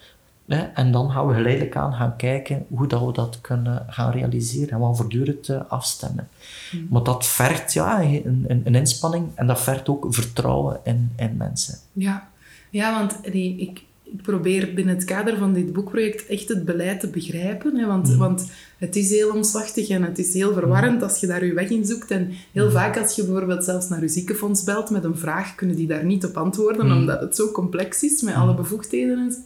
Hè, 0.47 0.61
en 0.61 0.91
dan 0.91 1.11
gaan 1.11 1.27
we 1.27 1.33
geleidelijk 1.33 1.75
aan 1.75 1.93
gaan 1.93 2.15
kijken 2.15 2.65
hoe 2.69 2.87
dat 2.87 3.05
we 3.05 3.13
dat 3.13 3.41
kunnen 3.41 3.85
gaan 3.89 4.11
realiseren. 4.11 4.69
En 4.69 4.77
we 4.77 4.83
gaan 4.83 4.95
voortdurend 4.95 5.47
uh, 5.47 5.61
afstemmen. 5.67 6.27
Mm. 6.71 6.87
Maar 6.89 7.03
dat 7.03 7.25
vergt 7.25 7.73
ja, 7.73 8.01
een, 8.01 8.45
een, 8.47 8.61
een, 8.63 8.75
inspanning 8.75 9.27
en 9.35 9.47
dat 9.47 9.61
vergt 9.61 9.89
ook 9.89 10.05
vertrouwen 10.09 10.79
in, 10.83 11.13
in 11.15 11.37
mensen. 11.37 11.77
Ja, 11.91 12.31
ja, 12.73 12.99
want 12.99 13.31
die, 13.31 13.57
ik, 13.57 13.81
ik 14.03 14.21
probeer 14.21 14.73
binnen 14.73 14.95
het 14.95 15.03
kader 15.03 15.37
van 15.37 15.53
dit 15.53 15.73
boekproject 15.73 16.25
echt 16.25 16.49
het 16.49 16.65
beleid 16.65 16.99
te 16.99 17.07
begrijpen. 17.07 17.75
Hè, 17.77 17.85
want, 17.85 18.07
mm. 18.07 18.17
want 18.17 18.51
het 18.77 18.95
is 18.95 19.09
heel 19.09 19.31
omslachtig 19.31 19.89
en 19.89 20.03
het 20.03 20.19
is 20.19 20.33
heel 20.33 20.53
verwarrend 20.53 20.97
mm. 20.97 21.03
als 21.03 21.19
je 21.19 21.27
daar 21.27 21.45
je 21.45 21.53
weg 21.53 21.69
in 21.69 21.85
zoekt. 21.85 22.11
En 22.11 22.31
heel 22.51 22.65
mm. 22.65 22.71
vaak 22.71 22.97
als 22.97 23.15
je 23.15 23.25
bijvoorbeeld 23.25 23.63
zelfs 23.63 23.89
naar 23.89 24.01
je 24.01 24.07
ziekenfonds 24.07 24.63
belt 24.63 24.89
met 24.89 25.03
een 25.03 25.17
vraag, 25.17 25.55
kunnen 25.55 25.75
die 25.75 25.87
daar 25.87 26.05
niet 26.05 26.25
op 26.25 26.37
antwoorden, 26.37 26.91
omdat 26.91 27.21
het 27.21 27.35
zo 27.35 27.51
complex 27.51 28.03
is 28.03 28.21
met 28.21 28.35
alle 28.35 28.55
bevoegdheden 28.55 29.17
en 29.17 29.31
zo. 29.31 29.39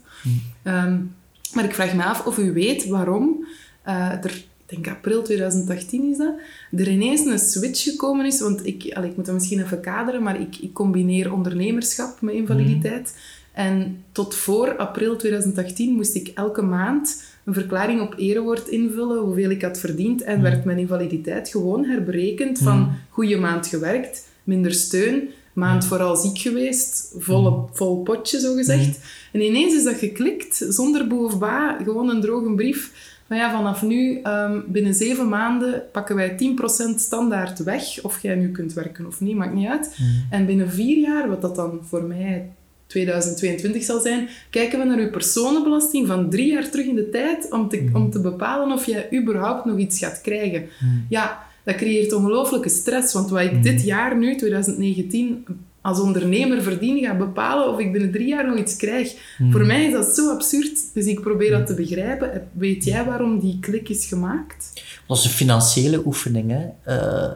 Um, 0.64 1.16
maar 1.54 1.64
ik 1.64 1.74
vraag 1.74 1.94
me 1.94 2.04
af 2.04 2.26
of 2.26 2.38
u 2.38 2.54
weet 2.54 2.88
waarom 2.88 3.46
uh, 3.88 4.24
er 4.24 4.46
denk 4.68 4.88
april 4.88 5.22
2018 5.24 6.10
is 6.10 6.18
dat, 6.18 6.34
er 6.72 6.88
ineens 6.88 7.26
een 7.26 7.40
switch 7.40 7.84
gekomen 7.84 8.26
is. 8.26 8.40
Want 8.40 8.66
ik, 8.66 8.94
allee, 8.94 9.10
ik 9.10 9.16
moet 9.16 9.26
dat 9.26 9.34
misschien 9.34 9.64
even 9.64 9.82
kaderen, 9.82 10.24
maar 10.24 10.42
ik, 10.42 10.58
ik 10.58 10.74
combineer 10.74 11.34
ondernemerschap 11.34 12.22
met 12.22 12.34
invaliditeit. 12.34 13.14
En 13.54 14.04
tot 14.12 14.36
voor 14.36 14.76
april 14.76 15.16
2018 15.16 15.94
moest 15.94 16.16
ik 16.16 16.28
elke 16.28 16.62
maand 16.62 17.24
een 17.46 17.54
verklaring 17.54 18.02
op 18.02 18.14
erewoord 18.18 18.68
invullen, 18.68 19.18
hoeveel 19.24 19.50
ik 19.50 19.62
had 19.62 19.80
verdiend. 19.80 20.22
En 20.22 20.42
werd 20.42 20.66
mijn 20.66 20.78
invaliditeit 20.78 21.50
gewoon 21.50 21.86
herberekend 21.86 22.60
van 22.60 22.92
goede 23.10 23.38
maand 23.38 23.68
gewerkt, 23.68 24.28
minder 24.44 24.74
steun, 24.74 25.30
maand 25.54 25.86
vooral 25.86 26.16
ziek 26.16 26.38
geweest, 26.38 27.14
volle, 27.18 27.66
vol 27.72 28.04
potje 28.04 28.40
zo 28.40 28.56
gezegd. 28.56 29.00
En 29.32 29.42
ineens 29.42 29.74
is 29.74 29.84
dat 29.84 29.98
geklikt, 29.98 30.66
zonder 30.70 31.08
boe 31.08 31.26
of 31.26 31.40
ba, 31.40 31.78
gewoon 31.84 32.10
een 32.10 32.22
droge 32.22 32.52
brief 32.56 33.16
maar 33.28 33.38
ja, 33.38 33.52
vanaf 33.52 33.82
nu, 33.82 34.22
um, 34.24 34.64
binnen 34.68 34.94
zeven 34.94 35.30
maanden, 35.30 35.84
pakken 35.92 36.16
wij 36.16 36.38
10% 36.38 36.96
standaard 36.96 37.64
weg. 37.64 38.04
Of 38.04 38.22
jij 38.22 38.36
nu 38.36 38.52
kunt 38.52 38.74
werken 38.74 39.06
of 39.06 39.22
niet, 39.22 39.36
maakt 39.36 39.54
niet 39.54 39.68
uit. 39.68 39.98
Mm. 40.00 40.26
En 40.30 40.46
binnen 40.46 40.70
vier 40.70 40.98
jaar, 40.98 41.30
wat 41.30 41.42
dat 41.42 41.56
dan 41.56 41.80
voor 41.84 42.04
mij 42.04 42.50
2022 42.88 43.84
zal 43.84 44.00
zijn, 44.00 44.30
kijken 44.50 44.80
we 44.80 44.86
naar 44.86 44.98
uw 44.98 45.10
personenbelasting 45.10 46.08
van 46.08 46.30
drie 46.30 46.52
jaar 46.52 46.70
terug 46.70 46.86
in 46.86 46.96
de 46.96 47.10
tijd 47.10 47.52
om 47.52 47.70
te, 47.70 47.82
mm. 47.82 47.96
om 47.96 48.12
te 48.12 48.22
bepalen 48.22 48.72
of 48.72 48.86
jij 48.86 49.08
überhaupt 49.14 49.66
nog 49.66 49.78
iets 49.78 50.00
gaat 50.00 50.22
krijgen. 50.22 50.66
Mm. 50.80 51.06
Ja, 51.10 51.46
dat 51.64 51.76
creëert 51.76 52.14
ongelooflijke 52.14 52.70
stress. 52.70 53.14
Want 53.14 53.30
wat 53.30 53.42
ik 53.42 53.64
dit 53.64 53.84
jaar 53.84 54.18
nu, 54.18 54.36
2019, 54.36 55.46
als 55.88 56.00
ondernemer 56.00 56.62
verdienen 56.62 57.04
ga 57.04 57.16
bepalen 57.16 57.74
of 57.74 57.80
ik 57.80 57.92
binnen 57.92 58.12
drie 58.12 58.28
jaar 58.28 58.48
nog 58.48 58.58
iets 58.58 58.76
krijg. 58.76 59.14
Voor 59.52 59.66
mij 59.66 59.86
is 59.86 59.94
dat 59.94 60.16
zo 60.16 60.32
absurd. 60.32 60.80
Dus 60.94 61.06
ik 61.06 61.22
probeer 61.22 61.52
dat 61.52 61.68
te 61.68 61.74
begrijpen. 61.74 62.48
Weet 62.52 62.84
jij 62.84 63.06
waarom 63.06 63.40
die 63.40 63.58
klik 63.60 63.90
is 63.90 64.06
gemaakt? 64.06 64.82
Dat 65.08 65.18
is 65.18 65.24
een 65.24 65.30
financiële 65.30 66.06
oefening. 66.06 66.52
Hè? 66.52 66.96
Uh, 66.96 67.32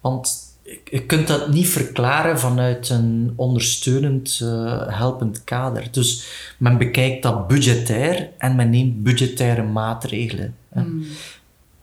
want 0.00 0.36
je 0.84 1.06
kunt 1.06 1.26
dat 1.26 1.52
niet 1.52 1.68
verklaren 1.68 2.38
vanuit 2.38 2.88
een 2.88 3.32
ondersteunend, 3.36 4.40
uh, 4.42 4.98
helpend 4.98 5.44
kader. 5.44 5.88
Dus 5.90 6.26
men 6.58 6.78
bekijkt 6.78 7.22
dat 7.22 7.48
budgetair 7.48 8.28
en 8.38 8.56
men 8.56 8.70
neemt 8.70 9.02
budgettaire 9.02 9.62
maatregelen. 9.62 10.54
Mm. 10.72 11.04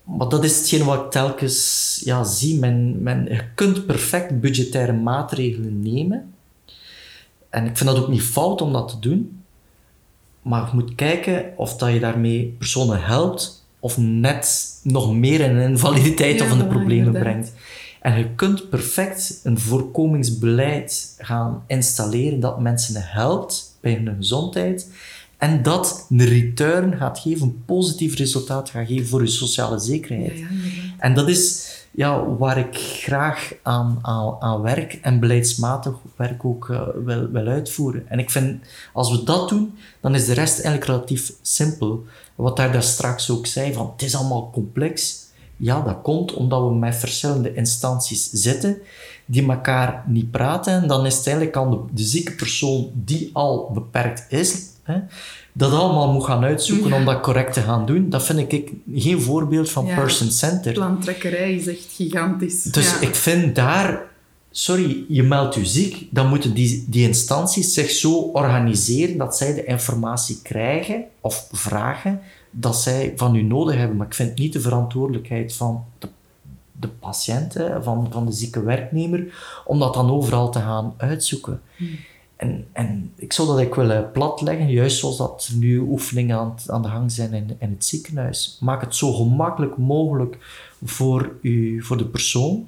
Maar 0.03 0.29
dat 0.29 0.43
is 0.43 0.57
hetgeen 0.57 0.85
wat 0.85 1.03
ik 1.03 1.11
telkens 1.11 2.01
ja, 2.03 2.23
zie. 2.23 2.59
Men, 2.59 3.03
men, 3.03 3.25
je 3.25 3.43
kunt 3.55 3.85
perfect 3.85 4.39
budgettaire 4.39 4.93
maatregelen 4.93 5.81
nemen. 5.81 6.33
En 7.49 7.65
ik 7.65 7.77
vind 7.77 7.89
dat 7.89 7.99
ook 7.99 8.09
niet 8.09 8.21
fout 8.21 8.61
om 8.61 8.73
dat 8.73 8.89
te 8.89 8.99
doen. 8.99 9.43
Maar 10.41 10.67
je 10.67 10.75
moet 10.75 10.95
kijken 10.95 11.53
of 11.55 11.77
dat 11.77 11.93
je 11.93 11.99
daarmee 11.99 12.55
personen 12.57 13.03
helpt 13.03 13.65
of 13.79 13.97
net 13.97 14.79
nog 14.83 15.13
meer 15.13 15.39
in 15.39 15.55
een 15.55 15.69
invaliditeit 15.69 16.41
of 16.41 16.51
in 16.51 16.57
de 16.57 16.65
problemen 16.65 17.13
brengt. 17.13 17.53
En 18.01 18.17
je 18.17 18.29
kunt 18.35 18.69
perfect 18.69 19.39
een 19.43 19.59
voorkomingsbeleid 19.59 21.15
gaan 21.17 21.63
installeren 21.67 22.39
dat 22.39 22.59
mensen 22.59 23.01
helpt 23.03 23.77
bij 23.81 23.93
hun 23.93 24.15
gezondheid 24.15 24.91
en 25.43 25.63
dat 25.63 26.05
een 26.09 26.25
return 26.25 26.97
gaat 26.97 27.19
geven, 27.19 27.47
een 27.47 27.63
positief 27.65 28.15
resultaat 28.15 28.69
gaat 28.69 28.87
geven 28.87 29.07
voor 29.07 29.21
je 29.21 29.27
sociale 29.27 29.79
zekerheid. 29.79 30.37
Ja, 30.37 30.45
en 30.97 31.13
dat 31.13 31.29
is 31.29 31.71
ja, 31.91 32.25
waar 32.25 32.57
ik 32.57 32.75
graag 32.77 33.53
aan, 33.61 33.99
aan, 34.01 34.35
aan 34.39 34.61
werk 34.61 34.93
en 34.93 35.19
beleidsmatig 35.19 35.93
werk 36.15 36.45
ook 36.45 36.67
uh, 36.67 36.81
wil, 37.05 37.29
wil 37.31 37.47
uitvoeren. 37.47 38.09
En 38.09 38.19
ik 38.19 38.29
vind, 38.31 38.63
als 38.93 39.11
we 39.11 39.23
dat 39.23 39.49
doen, 39.49 39.77
dan 40.01 40.15
is 40.15 40.25
de 40.25 40.33
rest 40.33 40.59
eigenlijk 40.59 40.85
relatief 40.85 41.33
simpel. 41.41 42.03
Wat 42.35 42.57
daar, 42.57 42.71
daar 42.71 42.83
straks 42.83 43.29
ook 43.29 43.45
zei, 43.45 43.73
van 43.73 43.91
het 43.91 44.01
is 44.01 44.15
allemaal 44.15 44.49
complex. 44.53 45.21
Ja, 45.57 45.81
dat 45.81 46.01
komt 46.01 46.33
omdat 46.33 46.67
we 46.67 46.75
met 46.75 46.95
verschillende 46.95 47.53
instanties 47.53 48.29
zitten 48.31 48.77
die 49.25 49.49
elkaar 49.49 50.03
niet 50.07 50.31
praten. 50.31 50.73
En 50.73 50.87
dan 50.87 51.05
is 51.05 51.15
het 51.15 51.27
eigenlijk 51.27 51.57
aan 51.57 51.71
de, 51.71 51.79
de 51.91 52.03
zieke 52.03 52.35
persoon 52.35 52.91
die 52.93 53.29
al 53.33 53.71
beperkt 53.73 54.25
is, 54.29 54.71
hè, 54.83 54.99
dat 55.53 55.71
allemaal 55.71 56.11
moet 56.11 56.23
gaan 56.23 56.43
uitzoeken 56.43 56.93
om 56.93 57.05
dat 57.05 57.19
correct 57.21 57.53
te 57.53 57.61
gaan 57.61 57.85
doen. 57.85 58.09
Dat 58.09 58.23
vind 58.23 58.51
ik 58.51 58.71
geen 58.95 59.21
voorbeeld 59.21 59.71
van 59.71 59.85
person-centered. 59.95 60.73
Plantrekkerij 60.73 61.53
is 61.53 61.67
echt 61.67 61.87
gigantisch. 61.89 62.63
Dus 62.63 62.99
ik 62.99 63.15
vind 63.15 63.55
daar 63.55 64.11
sorry, 64.55 65.05
je 65.07 65.23
meldt 65.23 65.55
je 65.55 65.65
ziek, 65.65 66.07
dan 66.11 66.27
moeten 66.27 66.53
die, 66.53 66.85
die 66.87 67.07
instanties 67.07 67.73
zich 67.73 67.89
zo 67.89 68.19
organiseren 68.19 69.17
dat 69.17 69.37
zij 69.37 69.53
de 69.53 69.63
informatie 69.63 70.39
krijgen 70.41 71.03
of 71.21 71.47
vragen 71.51 72.21
dat 72.51 72.81
zij 72.81 73.13
van 73.15 73.35
u 73.35 73.41
nodig 73.41 73.75
hebben. 73.75 73.97
Maar 73.97 74.07
ik 74.07 74.13
vind 74.13 74.37
niet 74.37 74.53
de 74.53 74.61
verantwoordelijkheid 74.61 75.55
van 75.55 75.85
de, 75.99 76.09
de 76.71 76.87
patiënt, 76.87 77.55
van, 77.81 78.07
van 78.11 78.25
de 78.25 78.31
zieke 78.31 78.63
werknemer, 78.63 79.33
om 79.65 79.79
dat 79.79 79.93
dan 79.93 80.11
overal 80.11 80.51
te 80.51 80.59
gaan 80.59 80.93
uitzoeken. 80.97 81.61
Hmm. 81.75 81.99
En, 82.43 82.67
en 82.71 83.11
ik 83.15 83.33
zou 83.33 83.47
dat 83.47 83.59
ik 83.59 83.75
willen 83.75 84.11
platleggen, 84.11 84.69
juist 84.69 84.97
zoals 84.97 85.17
dat 85.17 85.51
nu 85.55 85.77
oefeningen 85.79 86.37
aan, 86.37 86.55
aan 86.67 86.81
de 86.81 86.87
gang 86.87 87.11
zijn 87.11 87.33
in, 87.33 87.55
in 87.59 87.69
het 87.69 87.85
ziekenhuis. 87.85 88.57
Maak 88.61 88.81
het 88.81 88.95
zo 88.95 89.13
gemakkelijk 89.13 89.77
mogelijk 89.77 90.37
voor, 90.83 91.31
u, 91.41 91.83
voor 91.83 91.97
de 91.97 92.05
persoon, 92.05 92.67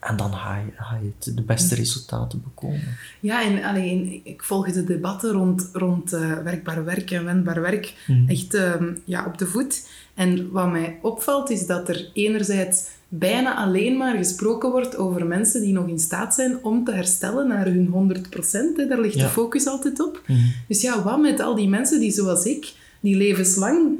en 0.00 0.16
dan 0.16 0.32
ga 0.32 0.56
je, 0.56 0.72
ga 0.76 0.98
je 1.02 1.32
de 1.34 1.42
beste 1.42 1.74
resultaten 1.74 2.42
bekomen. 2.42 2.96
Ja, 3.20 3.44
en 3.44 3.62
alleen, 3.64 4.20
ik 4.24 4.42
volg 4.42 4.72
de 4.72 4.84
debatten 4.84 5.32
rond, 5.32 5.68
rond 5.72 6.12
uh, 6.12 6.38
werkbaar 6.38 6.84
werk 6.84 7.10
en 7.10 7.24
wendbaar 7.24 7.60
werk 7.60 7.94
mhm. 8.06 8.28
echt 8.28 8.54
uh, 8.54 8.74
ja, 9.04 9.26
op 9.26 9.38
de 9.38 9.46
voet. 9.46 9.88
En 10.14 10.50
wat 10.50 10.70
mij 10.70 10.98
opvalt 11.02 11.50
is 11.50 11.66
dat 11.66 11.88
er 11.88 12.10
enerzijds 12.12 12.88
bijna 13.14 13.56
alleen 13.56 13.96
maar 13.96 14.16
gesproken 14.16 14.70
wordt 14.70 14.96
over 14.96 15.26
mensen 15.26 15.60
die 15.60 15.72
nog 15.72 15.88
in 15.88 15.98
staat 15.98 16.34
zijn 16.34 16.58
om 16.62 16.84
te 16.84 16.92
herstellen 16.92 17.48
naar 17.48 17.64
hun 17.64 18.14
100%. 18.84 18.88
Daar 18.88 19.00
ligt 19.00 19.18
de 19.18 19.28
focus 19.28 19.66
altijd 19.66 20.00
op. 20.00 20.22
Mhm. 20.26 20.38
Dus 20.68 20.80
ja, 20.80 21.02
wat 21.02 21.20
met 21.20 21.40
al 21.40 21.54
die 21.54 21.68
mensen 21.68 22.00
die 22.00 22.10
zoals 22.10 22.44
ik, 22.44 22.72
die 23.00 23.16
levenslang 23.16 23.98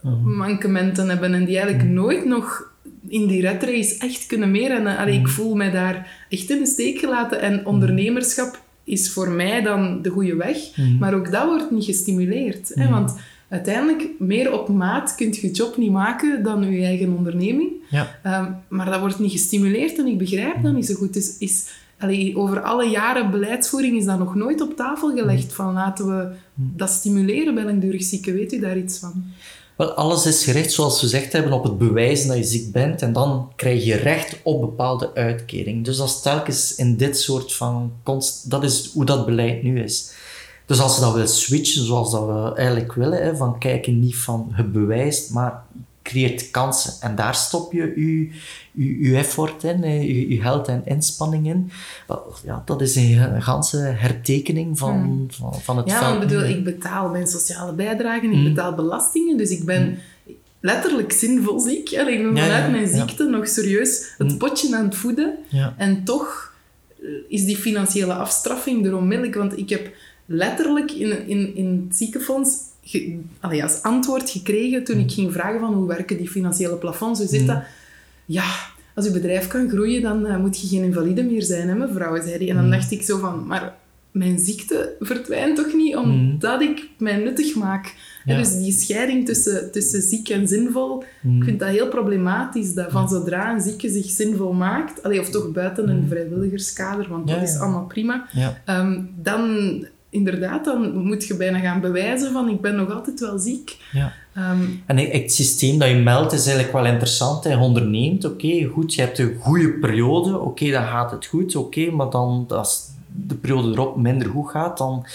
mhm. 0.00 0.36
mankementen 0.36 1.08
hebben 1.08 1.34
en 1.34 1.44
die 1.44 1.58
eigenlijk 1.58 1.88
nooit 1.88 2.24
nog 2.24 2.70
in 3.08 3.26
die 3.26 3.40
red 3.40 3.62
race 3.62 3.98
echt 3.98 4.26
kunnen 4.26 4.50
meer. 4.50 4.70
En 4.70 4.96
allee, 4.96 5.14
ik 5.14 5.20
mm. 5.20 5.28
voel 5.28 5.54
mij 5.54 5.70
daar 5.70 6.26
echt 6.28 6.50
in 6.50 6.58
de 6.58 6.66
steek 6.66 6.98
gelaten. 6.98 7.40
En 7.40 7.66
ondernemerschap 7.66 8.62
is 8.84 9.12
voor 9.12 9.30
mij 9.30 9.62
dan 9.62 10.02
de 10.02 10.10
goede 10.10 10.36
weg. 10.36 10.56
Maar 10.98 11.14
ook 11.14 11.30
dat 11.30 11.46
wordt 11.46 11.70
niet 11.70 11.84
gestimuleerd. 11.84 12.70
Hè? 12.74 12.88
Want 12.88 13.14
uiteindelijk, 13.52 14.08
meer 14.18 14.52
op 14.52 14.68
maat 14.68 15.14
kun 15.14 15.32
je 15.40 15.50
job 15.50 15.76
niet 15.76 15.90
maken 15.90 16.42
dan 16.42 16.72
je 16.72 16.84
eigen 16.84 17.16
onderneming. 17.16 17.70
Ja. 17.90 18.18
Ehm, 18.22 18.52
maar 18.68 18.90
dat 18.90 19.00
wordt 19.00 19.18
niet 19.18 19.32
gestimuleerd 19.32 19.98
en 19.98 20.06
ik 20.06 20.18
begrijp 20.18 20.62
dat 20.62 20.72
niet 20.72 20.86
zo 20.86 20.94
goed. 20.94 21.14
Dus 21.14 21.38
is, 21.38 21.66
allee, 21.98 22.36
over 22.36 22.62
alle 22.62 22.84
jaren 22.84 23.30
beleidsvoering 23.30 23.96
is 23.96 24.04
dat 24.04 24.18
nog 24.18 24.34
nooit 24.34 24.60
op 24.60 24.76
tafel 24.76 25.14
gelegd. 25.14 25.52
Van 25.52 25.72
laten 25.72 26.06
we 26.06 26.34
dat 26.54 26.90
stimuleren 26.90 27.54
bij 27.54 27.64
langdurig 27.64 28.02
zieken. 28.02 28.34
Weet 28.34 28.52
u 28.52 28.60
daar 28.60 28.76
iets 28.76 28.98
van? 28.98 29.24
Wel, 29.76 29.90
alles 29.90 30.26
is 30.26 30.44
gericht, 30.44 30.72
zoals 30.72 30.94
we 30.94 31.00
gezegd 31.00 31.32
hebben, 31.32 31.52
op 31.52 31.64
het 31.64 31.78
bewijzen 31.78 32.28
dat 32.28 32.36
je 32.36 32.44
ziek 32.44 32.72
bent. 32.72 33.02
En 33.02 33.12
dan 33.12 33.52
krijg 33.56 33.84
je 33.84 33.94
recht 33.94 34.36
op 34.42 34.60
bepaalde 34.60 35.14
uitkering. 35.14 35.84
Dus 35.84 35.96
dat 35.96 36.08
is 36.08 36.20
telkens 36.20 36.74
in 36.74 36.96
dit 36.96 37.18
soort 37.18 37.52
van... 37.52 37.92
Const 38.02 38.50
dat 38.50 38.64
is 38.64 38.90
hoe 38.92 39.04
dat 39.04 39.26
beleid 39.26 39.62
nu 39.62 39.82
is. 39.82 40.12
Dus 40.72 40.80
als 40.80 40.94
je 40.94 41.00
dat 41.00 41.14
wil 41.14 41.26
switchen, 41.26 41.84
zoals 41.84 42.10
dat 42.10 42.26
we 42.26 42.54
eigenlijk 42.54 42.92
willen, 42.92 43.22
hè, 43.22 43.36
van 43.36 43.58
kijken 43.58 44.00
niet 44.00 44.16
van 44.16 44.48
het 44.52 44.72
bewijs, 44.72 45.28
maar 45.28 45.62
creëert 46.02 46.50
kansen. 46.50 46.92
En 47.00 47.14
daar 47.14 47.34
stop 47.34 47.72
je 47.72 47.92
je, 47.96 48.30
je, 48.72 49.08
je 49.08 49.16
effort 49.16 49.64
in, 49.64 49.82
je, 49.82 50.28
je 50.28 50.40
geld 50.40 50.68
en 50.68 50.82
inspanning 50.84 51.46
in. 51.46 51.70
Ja, 52.44 52.62
dat 52.64 52.80
is 52.80 52.94
een, 52.94 53.42
ganse 53.42 53.76
hertekening 53.76 54.78
van, 54.78 54.94
hmm. 54.94 55.26
van, 55.30 55.54
van, 55.60 55.76
het 55.76 55.88
ja, 55.88 56.12
ik 56.14 56.20
bedoel, 56.20 56.42
ik 56.42 56.64
betaal 56.64 57.08
mijn 57.08 57.26
sociale 57.26 57.72
bijdragen, 57.72 58.30
ik 58.30 58.34
hmm. 58.34 58.54
betaal 58.54 58.74
belastingen, 58.74 59.36
dus 59.36 59.50
ik 59.50 59.64
ben... 59.64 59.82
Hmm. 59.82 59.98
Letterlijk 60.64 61.12
zinvol 61.12 61.60
ziek. 61.60 61.90
ik 61.90 62.06
ben 62.06 62.36
vanuit 62.36 62.70
mijn 62.70 62.88
ziekte 62.88 63.24
nog 63.24 63.48
serieus 63.48 64.14
het 64.18 64.38
potje 64.38 64.76
aan 64.76 64.84
het 64.84 64.94
voeden. 64.94 65.34
En 65.76 66.04
toch 66.04 66.52
eh, 67.02 67.08
is 67.28 67.44
die 67.44 67.56
financiële 67.56 68.14
afstraffing 68.14 68.86
er 68.86 68.96
onmiddellijk. 68.96 69.34
Want 69.34 69.58
ik 69.58 69.68
heb 69.68 69.90
letterlijk 70.32 70.92
in, 70.92 71.28
in, 71.28 71.56
in 71.56 71.84
het 71.86 71.96
ziekenfonds 71.96 72.56
ge, 72.82 73.18
als 73.40 73.82
antwoord 73.82 74.30
gekregen 74.30 74.84
toen 74.84 74.98
ik 74.98 75.02
mm. 75.04 75.10
ging 75.10 75.32
vragen 75.32 75.60
van 75.60 75.74
hoe 75.74 75.86
werken 75.86 76.16
die 76.16 76.30
financiële 76.30 76.76
plafonds. 76.76 77.20
Hoe 77.20 77.28
zit 77.28 77.40
mm. 77.40 77.46
dat? 77.46 77.62
Ja, 78.24 78.44
als 78.94 79.04
je 79.04 79.10
bedrijf 79.10 79.46
kan 79.46 79.68
groeien, 79.68 80.02
dan 80.02 80.26
uh, 80.26 80.36
moet 80.36 80.60
je 80.60 80.66
geen 80.66 80.84
invalide 80.84 81.22
meer 81.22 81.42
zijn, 81.42 81.68
hè, 81.68 81.74
mevrouw, 81.74 82.22
zei 82.22 82.38
die. 82.38 82.48
En 82.48 82.56
dan 82.56 82.64
mm. 82.64 82.70
dacht 82.70 82.90
ik 82.90 83.02
zo 83.02 83.18
van, 83.18 83.46
maar 83.46 83.74
mijn 84.10 84.38
ziekte 84.38 84.96
verdwijnt 85.00 85.56
toch 85.56 85.74
niet 85.74 85.96
omdat 85.96 86.60
ik 86.60 86.88
mij 86.98 87.16
nuttig 87.16 87.54
maak. 87.54 87.94
dus 88.24 88.58
die 88.58 88.72
scheiding 88.72 89.26
tussen, 89.26 89.72
tussen 89.72 90.02
ziek 90.02 90.28
en 90.28 90.48
zinvol, 90.48 91.04
ik 91.38 91.44
vind 91.44 91.60
dat 91.60 91.68
heel 91.68 91.88
problematisch. 91.88 92.74
Dat 92.74 92.90
van 92.90 93.08
zodra 93.08 93.52
een 93.52 93.60
zieke 93.60 93.88
zich 93.88 94.10
zinvol 94.10 94.52
maakt, 94.52 95.02
allee, 95.02 95.20
of 95.20 95.30
toch 95.30 95.52
buiten 95.52 95.88
een 95.88 96.06
vrijwilligerskader, 96.08 97.08
want 97.08 97.28
dat 97.28 97.42
is 97.42 97.58
allemaal 97.58 97.86
prima, 97.86 98.26
um, 98.66 99.10
dan 99.22 99.86
inderdaad, 100.12 100.64
dan 100.64 100.96
moet 100.96 101.24
je 101.24 101.36
bijna 101.36 101.58
gaan 101.58 101.80
bewijzen 101.80 102.32
van 102.32 102.48
ik 102.48 102.60
ben 102.60 102.76
nog 102.76 102.92
altijd 102.92 103.20
wel 103.20 103.38
ziek. 103.38 103.76
Ja. 103.92 104.12
Ehm, 104.34 104.62
en 104.86 104.96
het 104.96 105.32
systeem 105.32 105.78
dat 105.78 105.88
je 105.88 105.94
meldt 105.94 106.32
is 106.32 106.44
eigenlijk 106.46 106.72
wel 106.72 106.86
interessant. 106.86 107.44
Je 107.44 107.58
onderneemt, 107.58 108.24
oké, 108.24 108.64
goed, 108.64 108.94
je 108.94 109.00
hebt 109.00 109.18
een 109.18 109.36
goede 109.40 109.72
periode, 109.72 110.38
oké, 110.38 110.70
dan 110.70 110.84
gaat 110.84 111.10
het 111.10 111.26
goed, 111.26 111.56
oké, 111.56 111.90
maar 111.90 112.10
dan 112.10 112.44
als 112.48 112.90
de 113.14 113.34
periode 113.34 113.68
erop 113.68 113.96
minder 113.96 114.28
goed 114.28 114.50
gaat, 114.50 114.78
dan 114.78 115.06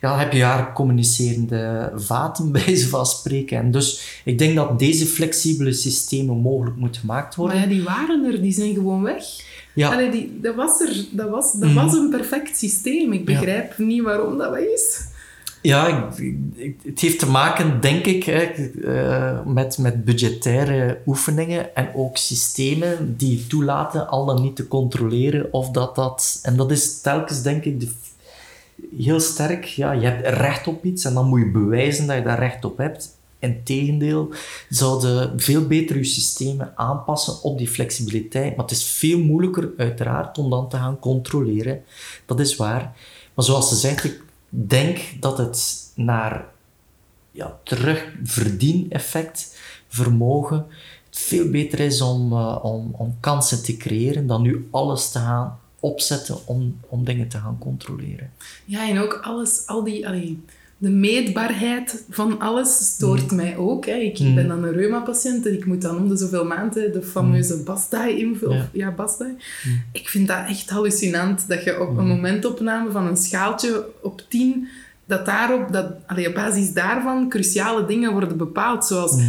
ja, 0.00 0.18
heb 0.18 0.32
je 0.32 0.42
haar 0.42 0.72
communicerende 0.72 1.92
vaten 1.94 2.52
bij 2.52 2.76
ze 2.76 2.88
van 2.88 3.06
spreken. 3.06 3.58
En 3.58 3.70
dus 3.70 4.20
ik 4.24 4.38
denk 4.38 4.56
dat 4.56 4.78
deze 4.78 5.06
flexibele 5.06 5.72
systemen 5.72 6.36
mogelijk 6.36 6.76
moeten 6.76 7.00
gemaakt 7.00 7.34
worden. 7.34 7.56
Maar 7.56 7.68
ja, 7.68 7.74
die 7.74 7.82
waren 7.82 8.24
er, 8.24 8.42
die 8.42 8.52
zijn 8.52 8.74
gewoon 8.74 9.02
weg. 9.02 9.24
Ja. 9.76 10.10
die, 10.10 10.38
dat 10.42 10.54
was 10.54 10.80
er. 10.80 11.04
Dat 11.10 11.28
was, 11.28 11.52
dat 11.52 11.72
was 11.72 11.92
mhm. 11.92 12.02
een 12.02 12.10
perfect 12.10 12.58
systeem. 12.58 13.12
Ik 13.12 13.24
begrijp 13.24 13.78
niet 13.78 14.02
waarom 14.02 14.38
dat 14.38 14.56
is. 14.56 15.04
Ja, 15.62 16.08
het 16.82 17.00
heeft 17.00 17.18
te 17.18 17.30
maken, 17.30 17.80
denk 17.80 18.06
ik, 18.06 18.24
hè, 18.24 18.42
eh, 18.42 19.46
met, 19.46 19.78
met 19.78 20.04
budgettaire 20.04 20.98
oefeningen 21.06 21.74
en 21.74 21.88
ook 21.94 22.16
systemen 22.16 23.16
die 23.16 23.46
toelaten 23.46 24.08
al 24.08 24.24
dan 24.24 24.42
niet 24.42 24.56
te 24.56 24.68
controleren 24.68 25.52
of 25.52 25.70
dat 25.70 25.94
dat... 25.94 26.38
En 26.42 26.56
dat 26.56 26.70
is 26.70 27.00
telkens, 27.00 27.42
denk 27.42 27.64
ik, 27.64 27.80
de, 27.80 27.90
heel 28.98 29.20
sterk. 29.20 29.64
Ja, 29.64 29.92
je 29.92 30.06
hebt 30.06 30.38
recht 30.38 30.66
op 30.66 30.84
iets 30.84 31.04
en 31.04 31.14
dan 31.14 31.28
moet 31.28 31.40
je 31.40 31.50
bewijzen 31.50 32.06
dat 32.06 32.16
je 32.16 32.22
daar 32.22 32.38
recht 32.38 32.64
op 32.64 32.78
hebt. 32.78 33.15
Integendeel, 33.38 34.32
zouden 34.68 35.40
veel 35.40 35.66
beter 35.66 35.96
je 35.96 36.04
systemen 36.04 36.72
aanpassen 36.76 37.42
op 37.42 37.58
die 37.58 37.68
flexibiliteit. 37.68 38.56
Maar 38.56 38.64
het 38.64 38.74
is 38.74 38.84
veel 38.84 39.18
moeilijker, 39.18 39.70
uiteraard, 39.76 40.38
om 40.38 40.50
dan 40.50 40.68
te 40.68 40.76
gaan 40.76 40.98
controleren. 40.98 41.82
Dat 42.26 42.40
is 42.40 42.56
waar. 42.56 42.96
Maar 43.34 43.44
zoals 43.44 43.68
ze 43.68 43.74
zegt, 43.74 44.04
ik 44.04 44.22
denk 44.48 44.98
dat 45.20 45.38
het 45.38 45.90
naar 45.94 46.46
ja, 47.30 47.58
terugverdieneffect, 47.62 49.56
vermogen, 49.88 50.66
veel 51.10 51.50
beter 51.50 51.80
is 51.80 52.00
om, 52.00 52.32
uh, 52.32 52.58
om, 52.62 52.94
om 52.96 53.16
kansen 53.20 53.62
te 53.62 53.76
creëren 53.76 54.26
dan 54.26 54.42
nu 54.42 54.68
alles 54.70 55.10
te 55.10 55.18
gaan 55.18 55.58
opzetten 55.80 56.46
om, 56.46 56.80
om 56.88 57.04
dingen 57.04 57.28
te 57.28 57.38
gaan 57.38 57.58
controleren. 57.58 58.32
Ja, 58.64 58.88
en 58.88 58.98
ook 58.98 59.20
alles, 59.22 59.66
al 59.66 59.84
die, 59.84 60.06
allee, 60.06 60.44
de 60.78 60.90
meetbaarheid 60.90 62.04
van 62.10 62.40
alles 62.40 62.76
stoort 62.76 63.30
mm. 63.30 63.36
mij 63.36 63.56
ook. 63.56 63.86
Hè. 63.86 63.94
Ik, 63.94 64.18
mm. 64.18 64.34
ben 64.34 64.48
dan 64.48 64.64
een 64.64 64.72
reuma-patiënt 64.72 65.46
en 65.46 65.52
ik 65.52 65.66
moet 65.66 65.82
dan 65.82 65.96
om 65.96 66.08
de 66.08 66.16
zoveel 66.16 66.44
maanden 66.44 66.92
de 66.92 67.02
fameuze 67.02 67.54
mm. 67.54 67.64
Bastai 67.64 68.18
invullen. 68.18 68.70
Ja, 68.72 68.94
ja. 68.96 69.14
Mm. 69.18 69.82
Ik 69.92 70.08
vind 70.08 70.28
dat 70.28 70.48
echt 70.48 70.70
hallucinant, 70.70 71.48
dat 71.48 71.64
je 71.64 71.80
op 71.80 71.96
een 71.96 72.06
momentopname 72.06 72.90
van 72.90 73.06
een 73.06 73.16
schaaltje 73.16 73.86
op 74.02 74.22
10, 74.28 74.68
dat 75.06 75.26
daarop, 75.26 75.72
dat, 75.72 75.92
allee, 76.06 76.28
op 76.28 76.34
basis 76.34 76.72
daarvan 76.72 77.28
cruciale 77.28 77.86
dingen 77.86 78.12
worden 78.12 78.36
bepaald, 78.36 78.84
zoals 78.84 79.22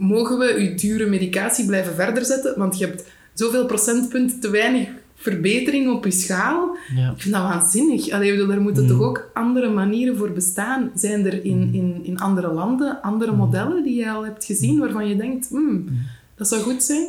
mogen 0.00 0.38
we 0.38 0.62
je 0.62 0.74
dure 0.74 1.06
medicatie 1.06 1.66
blijven 1.66 1.94
verder 1.94 2.24
zetten, 2.24 2.58
want 2.58 2.78
je 2.78 2.86
hebt 2.86 3.04
zoveel 3.34 3.66
procentpunt 3.66 4.42
te 4.42 4.50
weinig 4.50 4.88
verbetering 5.20 5.90
op 5.92 6.04
je 6.04 6.10
schaal. 6.10 6.76
Ja. 6.94 7.10
Ik 7.10 7.20
vind 7.20 7.34
dat 7.34 7.42
waanzinnig. 7.42 8.10
Allee, 8.10 8.30
bedoel, 8.30 8.46
daar 8.46 8.60
moeten 8.60 8.86
toch 8.86 8.96
mm. 8.96 9.04
ook 9.04 9.30
andere 9.34 9.70
manieren 9.70 10.16
voor 10.16 10.30
bestaan. 10.30 10.90
Zijn 10.94 11.26
er 11.26 11.44
in, 11.44 11.58
mm. 11.58 11.74
in, 11.74 12.00
in 12.02 12.18
andere 12.18 12.52
landen 12.52 13.02
andere 13.02 13.30
mm. 13.30 13.36
modellen 13.36 13.82
die 13.82 13.98
je 13.98 14.10
al 14.10 14.24
hebt 14.24 14.44
gezien 14.44 14.78
waarvan 14.78 15.08
je 15.08 15.16
denkt, 15.16 15.48
hmm, 15.48 15.88
dat 16.34 16.48
zou 16.48 16.62
goed 16.62 16.82
zijn? 16.82 17.06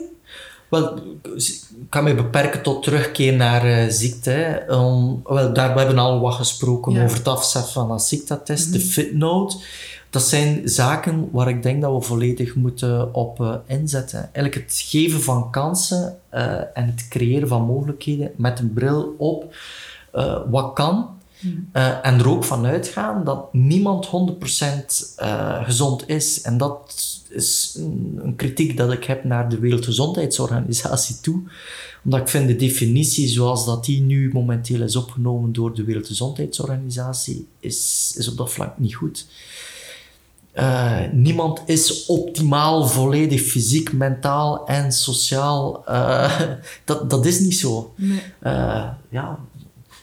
Wel, 0.69 0.95
ik 1.36 1.62
kan 1.89 2.04
me 2.04 2.15
beperken 2.15 2.62
tot 2.62 2.84
terugkeer 2.84 3.34
naar 3.34 3.65
uh, 3.65 3.89
ziekte. 3.89 4.63
Um, 4.69 5.21
wel, 5.24 5.54
daar, 5.54 5.74
we 5.74 5.80
hebben 5.80 5.97
al 5.97 6.19
wat 6.19 6.34
gesproken 6.34 7.04
over 7.04 7.17
het 7.17 7.28
afzetten 7.28 7.74
van 7.74 7.91
een 7.91 8.00
ziektetest, 8.00 8.67
mm 8.67 8.74
de 8.74 8.80
FitNote 8.80 9.58
dat 10.12 10.24
zijn 10.24 10.69
zaken 10.69 11.30
waar 11.32 11.50
ik 11.50 11.63
denk 11.63 11.82
dat 11.82 11.93
we 11.93 12.02
volledig 12.02 12.56
moeten 12.56 13.13
op 13.13 13.39
uh, 13.39 13.56
inzetten. 13.65 14.19
Eigenlijk 14.19 14.56
het 14.56 14.84
geven 14.86 15.21
van 15.21 15.52
kansen 15.52 16.19
uh, 16.34 16.54
en 16.74 16.86
het 16.86 17.08
creëren 17.10 17.47
van 17.47 17.65
mogelijkheden 17.65 18.32
met 18.36 18.60
een 18.60 18.74
bril 18.74 19.15
op 19.17 19.56
uh, 20.15 20.38
wat 20.50 20.74
kan. 20.74 21.19
Hmm. 21.39 21.69
en 22.02 22.19
er 22.19 22.30
ook 22.30 22.43
van 22.43 22.65
uitgaan 22.65 23.24
dat 23.24 23.54
niemand 23.54 24.08
100% 24.08 24.10
gezond 25.63 26.10
is. 26.10 26.41
En 26.41 26.58
dat 26.58 26.93
is 27.30 27.76
een, 27.78 28.19
een, 28.24 28.36
kritiek 28.36 28.78
dat 28.78 28.91
ik 28.91 29.04
heb 29.04 29.24
naar 29.24 29.50
de 29.50 29.60
Wereldgezondheidsorganisatie 29.60 31.19
toe. 31.21 31.41
Omdat 32.04 32.19
ik 32.19 32.28
vind 32.28 32.47
de 32.47 32.56
definitie 32.56 33.28
zoals 33.28 33.65
dat 33.65 33.86
die 33.86 34.02
nu 34.02 34.30
momenteel 34.34 34.82
is 34.82 34.95
opgenomen 34.95 35.54
door 35.54 35.76
de 35.76 35.84
Wereldgezondheidsorganisatie, 35.84 37.47
is, 37.60 38.13
is 38.17 38.28
op 38.28 38.38
dat 38.38 38.52
vlak 38.52 38.78
niet 38.78 38.95
goed. 38.95 39.26
Uh, 40.56 40.98
niemand 41.12 41.62
is 41.66 42.06
optimaal, 42.06 42.88
volledig 42.88 43.42
fysiek, 43.42 43.92
mentaal 43.92 44.68
en 44.68 44.92
sociaal. 44.92 45.84
Uh, 45.90 46.42
dat, 46.86 47.10
dat 47.10 47.26
is 47.26 47.40
niet 47.40 47.58
zo. 47.58 47.94
Nee. 47.96 48.22
Uh, 48.44 48.88
ja, 49.10 49.40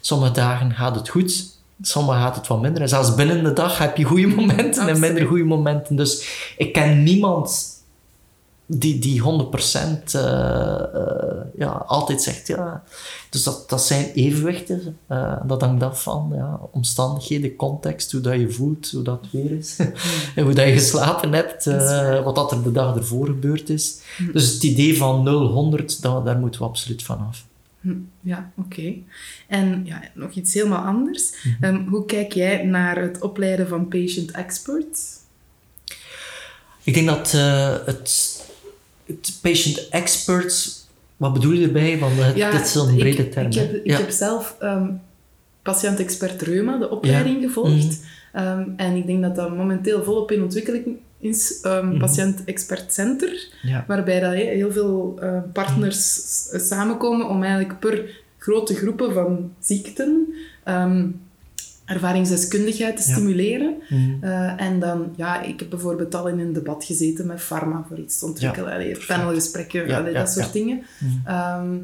sommige 0.00 0.32
dagen 0.32 0.72
gaat 0.72 0.94
het 0.94 1.08
goed, 1.08 1.44
sommige 1.82 2.18
gaat 2.18 2.36
het 2.36 2.46
wat 2.46 2.60
minder. 2.60 2.82
En 2.82 2.88
zelfs 2.88 3.14
binnen 3.14 3.44
de 3.44 3.52
dag 3.52 3.78
heb 3.78 3.96
je 3.96 4.04
goede 4.04 4.26
momenten 4.26 4.88
en 4.88 5.00
minder 5.00 5.26
goede 5.26 5.44
momenten. 5.44 5.96
Dus 5.96 6.26
ik 6.56 6.72
ken 6.72 7.02
niemand 7.02 7.77
die, 8.70 8.98
die 8.98 9.22
100% 9.22 9.24
uh, 9.24 10.22
uh, 10.94 11.40
ja, 11.56 11.70
altijd 11.86 12.22
zegt. 12.22 12.46
Ja. 12.46 12.84
Dus 13.30 13.42
dat, 13.42 13.68
dat 13.68 13.84
zijn 13.84 14.12
evenwichten. 14.12 14.98
Uh, 15.10 15.36
dat 15.46 15.60
hangt 15.60 15.82
af 15.82 16.02
van 16.02 16.32
ja, 16.34 16.60
omstandigheden, 16.70 17.56
context, 17.56 18.12
hoe 18.12 18.20
dat 18.20 18.34
je 18.34 18.50
voelt, 18.50 18.90
hoe 18.90 19.02
dat 19.02 19.26
weer 19.30 19.50
is. 19.50 19.76
en 20.34 20.44
hoe 20.44 20.54
dat 20.54 20.66
je 20.66 20.72
geslapen 20.72 21.32
hebt, 21.32 21.64
wat 22.24 22.34
dat 22.34 22.52
er 22.52 22.62
de 22.62 22.72
dag 22.72 22.96
ervoor 22.96 23.26
gebeurd 23.26 23.68
is. 23.68 24.00
Hm. 24.16 24.32
Dus 24.32 24.52
het 24.52 24.62
idee 24.62 24.96
van 24.96 25.24
0-100, 25.80 26.00
daar 26.00 26.38
moeten 26.38 26.60
we 26.60 26.66
absoluut 26.66 27.02
van 27.02 27.26
af. 27.28 27.46
Hm, 27.80 27.94
ja, 28.20 28.52
oké. 28.56 28.94
En 29.46 29.82
ja, 29.84 30.02
nog 30.14 30.32
iets 30.32 30.54
helemaal 30.54 30.84
anders. 30.84 31.32
Mhm. 31.60 31.74
um, 31.74 31.86
hoe 31.88 32.04
kijk 32.04 32.32
jij 32.32 32.64
naar 32.64 32.96
het 33.02 33.20
opleiden 33.20 33.68
van 33.68 33.88
patient 33.88 34.30
experts? 34.30 35.16
Ik 36.82 36.94
denk 36.94 37.06
dat 37.06 37.32
uh, 37.34 37.76
het 37.84 38.38
patient 39.42 39.88
experts, 39.88 40.86
wat 41.16 41.32
bedoel 41.32 41.52
je 41.52 41.66
erbij? 41.66 41.98
Want 41.98 42.12
ja, 42.34 42.50
dit 42.50 42.60
is 42.60 42.72
zo'n 42.72 42.96
brede 42.96 43.28
term. 43.28 43.46
Ik 43.46 43.54
heb, 43.54 43.84
ik 43.84 43.92
heb 43.92 44.10
zelf 44.10 44.56
um, 44.62 45.00
patiënt-expert 45.62 46.42
reuma, 46.42 46.78
de 46.78 46.90
opleiding, 46.90 47.42
gevolgd. 47.42 48.00
Mhm. 48.32 48.46
Um, 48.46 48.74
en 48.76 48.96
ik 48.96 49.06
denk 49.06 49.22
dat 49.22 49.36
dat 49.36 49.56
momenteel 49.56 50.04
volop 50.04 50.30
in 50.30 50.42
ontwikkeling 50.42 50.96
is. 51.18 51.58
Um, 51.66 51.98
Patiënt-expert 51.98 52.92
center, 52.92 53.48
waarbij 53.86 54.20
dat, 54.20 54.32
heel 54.32 54.72
veel 54.72 55.18
uh, 55.22 55.38
partners 55.52 56.20
samenkomen 56.68 57.28
om 57.28 57.42
eigenlijk 57.42 57.78
per 57.78 58.22
grote 58.38 58.74
groepen 58.74 59.12
van 59.12 59.52
ziekten 59.60 60.34
ervaringsdeskundigheid 61.88 62.96
te 62.96 63.02
stimuleren. 63.02 63.76
Mhm. 63.88 64.24
Eh, 64.24 64.60
en 64.60 64.80
dan, 64.80 65.12
ja, 65.16 65.42
ik 65.42 65.60
heb 65.60 65.70
bijvoorbeeld 65.70 66.14
al 66.14 66.28
in 66.28 66.38
een 66.38 66.52
debat 66.52 66.84
gezeten 66.84 67.26
met 67.26 67.40
pharma 67.40 67.84
voor 67.88 67.98
iets 67.98 68.18
te 68.18 68.24
ontwikkelen. 68.26 68.88
Ja, 68.88 68.96
panelgesprekken, 69.06 70.14
dat 70.14 70.30
soort 70.30 70.52
dingen. 70.52 70.82
Mhm. 70.98 71.28
Ehm, 71.28 71.76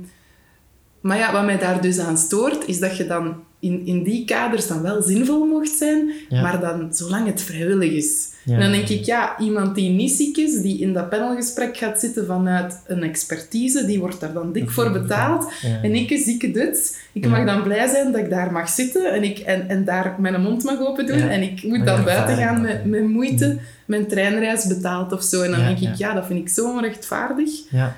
maar 1.04 1.18
ja, 1.18 1.32
wat 1.32 1.44
mij 1.44 1.58
daar 1.58 1.80
dus 1.80 1.98
aan 1.98 2.18
stoort, 2.18 2.66
is 2.66 2.78
dat 2.78 2.96
je 2.96 3.06
dan 3.06 3.34
in, 3.58 3.86
in 3.86 4.02
die 4.02 4.24
kaders 4.24 4.66
dan 4.66 4.82
wel 4.82 5.02
zinvol 5.02 5.46
mocht 5.46 5.70
zijn, 5.70 6.10
maar 6.30 6.60
dan 6.60 6.94
zolang 6.94 7.26
het 7.26 7.42
vrijwillig 7.42 7.92
is. 7.92 8.28
En 8.46 8.60
dan 8.60 8.70
denk 8.70 8.88
ik, 8.88 9.04
ja, 9.04 9.38
iemand 9.38 9.74
die 9.74 9.90
niet 9.90 10.10
ziek 10.10 10.36
is, 10.36 10.60
die 10.60 10.80
in 10.80 10.92
dat 10.92 11.08
panelgesprek 11.08 11.76
gaat 11.76 12.00
zitten 12.00 12.26
vanuit 12.26 12.80
een 12.86 13.02
expertise, 13.02 13.86
die 13.86 13.98
wordt 13.98 14.20
daar 14.20 14.32
dan 14.32 14.52
dik 14.52 14.70
voor 14.70 14.92
betaald. 14.92 15.52
En 15.82 15.94
ik, 15.94 16.18
zieke 16.24 16.50
Duts, 16.50 16.94
ik 17.12 17.28
mag 17.28 17.46
dan 17.46 17.62
blij 17.62 17.88
zijn 17.88 18.12
dat 18.12 18.20
ik 18.20 18.30
daar 18.30 18.52
mag 18.52 18.68
zitten 18.68 19.12
en, 19.12 19.22
ik, 19.22 19.38
en, 19.38 19.68
en 19.68 19.84
daar 19.84 20.14
mijn 20.18 20.42
mond 20.42 20.64
mag 20.64 20.80
open 20.80 21.06
doen. 21.06 21.28
En 21.28 21.42
ik 21.42 21.62
moet 21.62 21.86
dan 21.86 22.04
buiten 22.04 22.36
gaan 22.36 22.60
met, 22.60 22.84
met 22.84 23.08
moeite 23.08 23.58
mijn 23.86 24.06
treinreis 24.06 24.66
betaald 24.66 25.12
of 25.12 25.22
zo. 25.22 25.42
En 25.42 25.50
dan 25.50 25.60
denk 25.60 25.78
ik, 25.78 25.94
ja, 25.94 26.14
dat 26.14 26.26
vind 26.26 26.40
ik 26.40 26.48
zo 26.48 26.70
onrechtvaardig. 26.70 27.50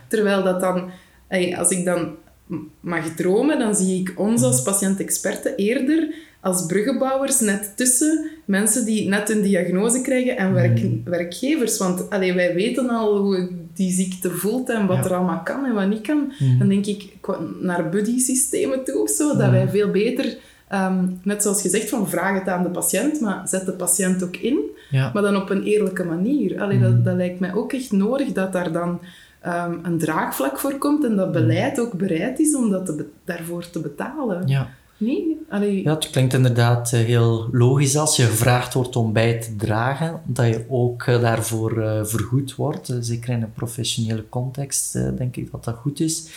Terwijl 0.09 0.43
dat 0.43 0.61
dan, 0.61 0.91
als 1.57 1.71
ik 1.71 1.85
dan 1.85 2.17
mag 2.81 3.15
dromen, 3.15 3.59
dan 3.59 3.75
zie 3.75 4.01
ik 4.01 4.13
ons 4.17 4.43
als 4.43 4.63
patiënt-experten 4.63 5.57
eerder 5.57 6.15
als 6.47 6.67
bruggenbouwers 6.67 7.41
net 7.41 7.73
tussen 7.77 8.31
mensen 8.45 8.85
die 8.85 9.09
net 9.09 9.31
een 9.31 9.43
diagnose 9.43 10.01
krijgen 10.01 10.37
en 10.37 10.53
werk, 10.53 10.83
mm. 10.83 11.03
werkgevers. 11.05 11.79
Want 11.79 12.11
allee, 12.11 12.33
wij 12.35 12.55
weten 12.55 12.91
al 12.91 13.19
hoe 13.19 13.49
die 13.75 13.93
ziekte 13.93 14.31
voelt 14.31 14.71
en 14.71 14.87
wat 14.87 15.05
er 15.05 15.15
allemaal 15.15 15.43
kan 15.43 15.65
en 15.65 15.75
wat 15.75 15.89
niet 15.89 16.01
kan. 16.01 16.33
Mm. 16.39 16.59
Dan 16.59 16.69
denk 16.69 16.87
ik 16.87 17.13
naar 17.61 17.89
buddy-systemen 17.89 18.85
toe 18.85 19.03
of 19.03 19.11
zo, 19.11 19.29
dat 19.37 19.47
mm. 19.47 19.53
wij 19.53 19.69
veel 19.69 19.91
beter, 19.91 20.37
ehm, 20.69 21.05
net 21.23 21.43
zoals 21.43 21.63
gezegd, 21.63 21.89
van 21.89 22.09
vraag 22.09 22.39
het 22.39 22.49
aan 22.49 22.63
de 22.63 22.71
patiënt, 22.71 23.21
maar 23.21 23.49
zet 23.49 23.67
de 23.67 23.73
patiënt 23.73 24.25
ook 24.25 24.37
in, 24.37 24.59
maar 24.91 25.23
dan 25.23 25.37
op 25.37 25.51
een 25.51 25.63
eerlijke 25.63 26.05
manier. 26.05 26.61
Allee, 26.61 26.81
dat, 26.81 27.05
dat 27.05 27.17
lijkt 27.17 27.41
mij 27.41 27.55
ook 27.55 27.73
echt 27.73 27.93
nodig 27.93 28.33
dat 28.33 28.53
daar 28.53 28.73
dan 28.73 29.01
Ehm, 29.47 29.79
een 29.83 29.99
draagvlak 29.99 30.59
voor 30.59 30.79
komt 30.79 31.05
en 31.05 31.17
dat 31.17 31.33
beleid 31.33 31.81
ook 31.81 31.93
bereid 31.93 32.39
is 32.39 32.57
om 32.57 32.71
dat 32.71 32.87
te 32.87 33.09
daarvoor 33.25 33.71
te 33.71 33.81
betalen. 33.81 34.49
Ja. 34.49 34.71
Nee? 34.97 35.41
Allee. 35.49 35.83
Ja, 35.83 35.95
het 35.95 36.11
klinkt 36.11 36.35
inderdaad 36.35 36.93
eh, 36.93 37.01
heel 37.01 37.49
logisch 37.53 37.97
als 37.97 38.17
je 38.17 38.23
gevraagd 38.23 38.75
wordt 38.75 38.97
om 38.97 39.13
bij 39.13 39.41
te 39.41 39.57
dragen, 39.57 40.21
dat 40.25 40.47
je 40.47 40.65
ook 40.69 41.03
eh, 41.03 41.21
daarvoor 41.21 41.79
uh, 41.79 42.05
vergoed 42.05 42.55
wordt. 42.55 42.95
Zeker 43.01 43.33
in 43.33 43.43
een 43.43 43.53
professionele 43.53 44.29
context 44.29 44.93
denk 44.93 45.37
ik 45.37 45.51
dat 45.51 45.65
dat 45.65 45.75
goed 45.75 46.01
is. 46.01 46.29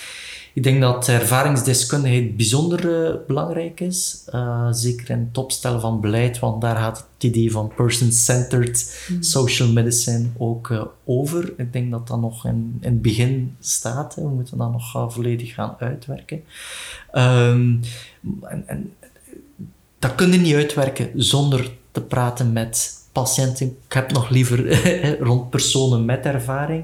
Ik 0.60 0.65
denk 0.65 0.82
dat 0.82 1.08
ervaringsdeskundigheid 1.08 2.36
bijzonder 2.36 2.86
uh, 2.86 3.15
belangrijk 3.28 3.80
is. 3.80 4.26
Uh, 4.34 4.67
zeker 4.72 5.10
in 5.10 5.26
het 5.28 5.38
opstellen 5.38 5.82
van 5.82 6.02
beleid, 6.02 6.39
want 6.39 6.62
daar 6.62 6.76
gaat 6.76 6.98
het 6.98 7.24
idee 7.24 7.52
van 7.52 7.72
person-centered 7.76 9.06
mm. 9.10 9.24
social 9.24 9.67
medicine 9.72 10.26
ook 10.38 10.69
uh, 10.69 10.84
over. 11.06 11.54
Ik 11.58 11.74
denk 11.74 11.91
dat 11.91 12.08
dat 12.08 12.22
nog 12.22 12.45
in, 12.45 12.78
in 12.82 12.91
het 12.91 13.02
begin 13.02 13.56
staat. 13.60 14.15
Hè. 14.15 14.22
We 14.22 14.28
moeten 14.28 14.58
dat 14.58 14.72
nog 14.72 15.13
volledig 15.13 15.54
gaan 15.54 15.76
uitwerken. 15.80 16.43
Um, 17.13 17.80
en, 18.41 18.63
en, 18.65 18.93
dat 20.00 20.15
kun 20.15 20.32
je 20.32 20.38
niet 20.38 20.56
uitwerken 20.56 21.10
zonder 21.15 21.72
te 21.91 22.02
praten 22.02 22.54
met 22.54 22.93
patiënten. 23.12 23.67
Ik 23.88 23.93
heb 23.93 24.12
nog 24.12 24.30
liever 24.30 24.80
rond 25.28 25.50
personen 25.50 26.06
met 26.06 26.26
ervaring. 26.26 26.84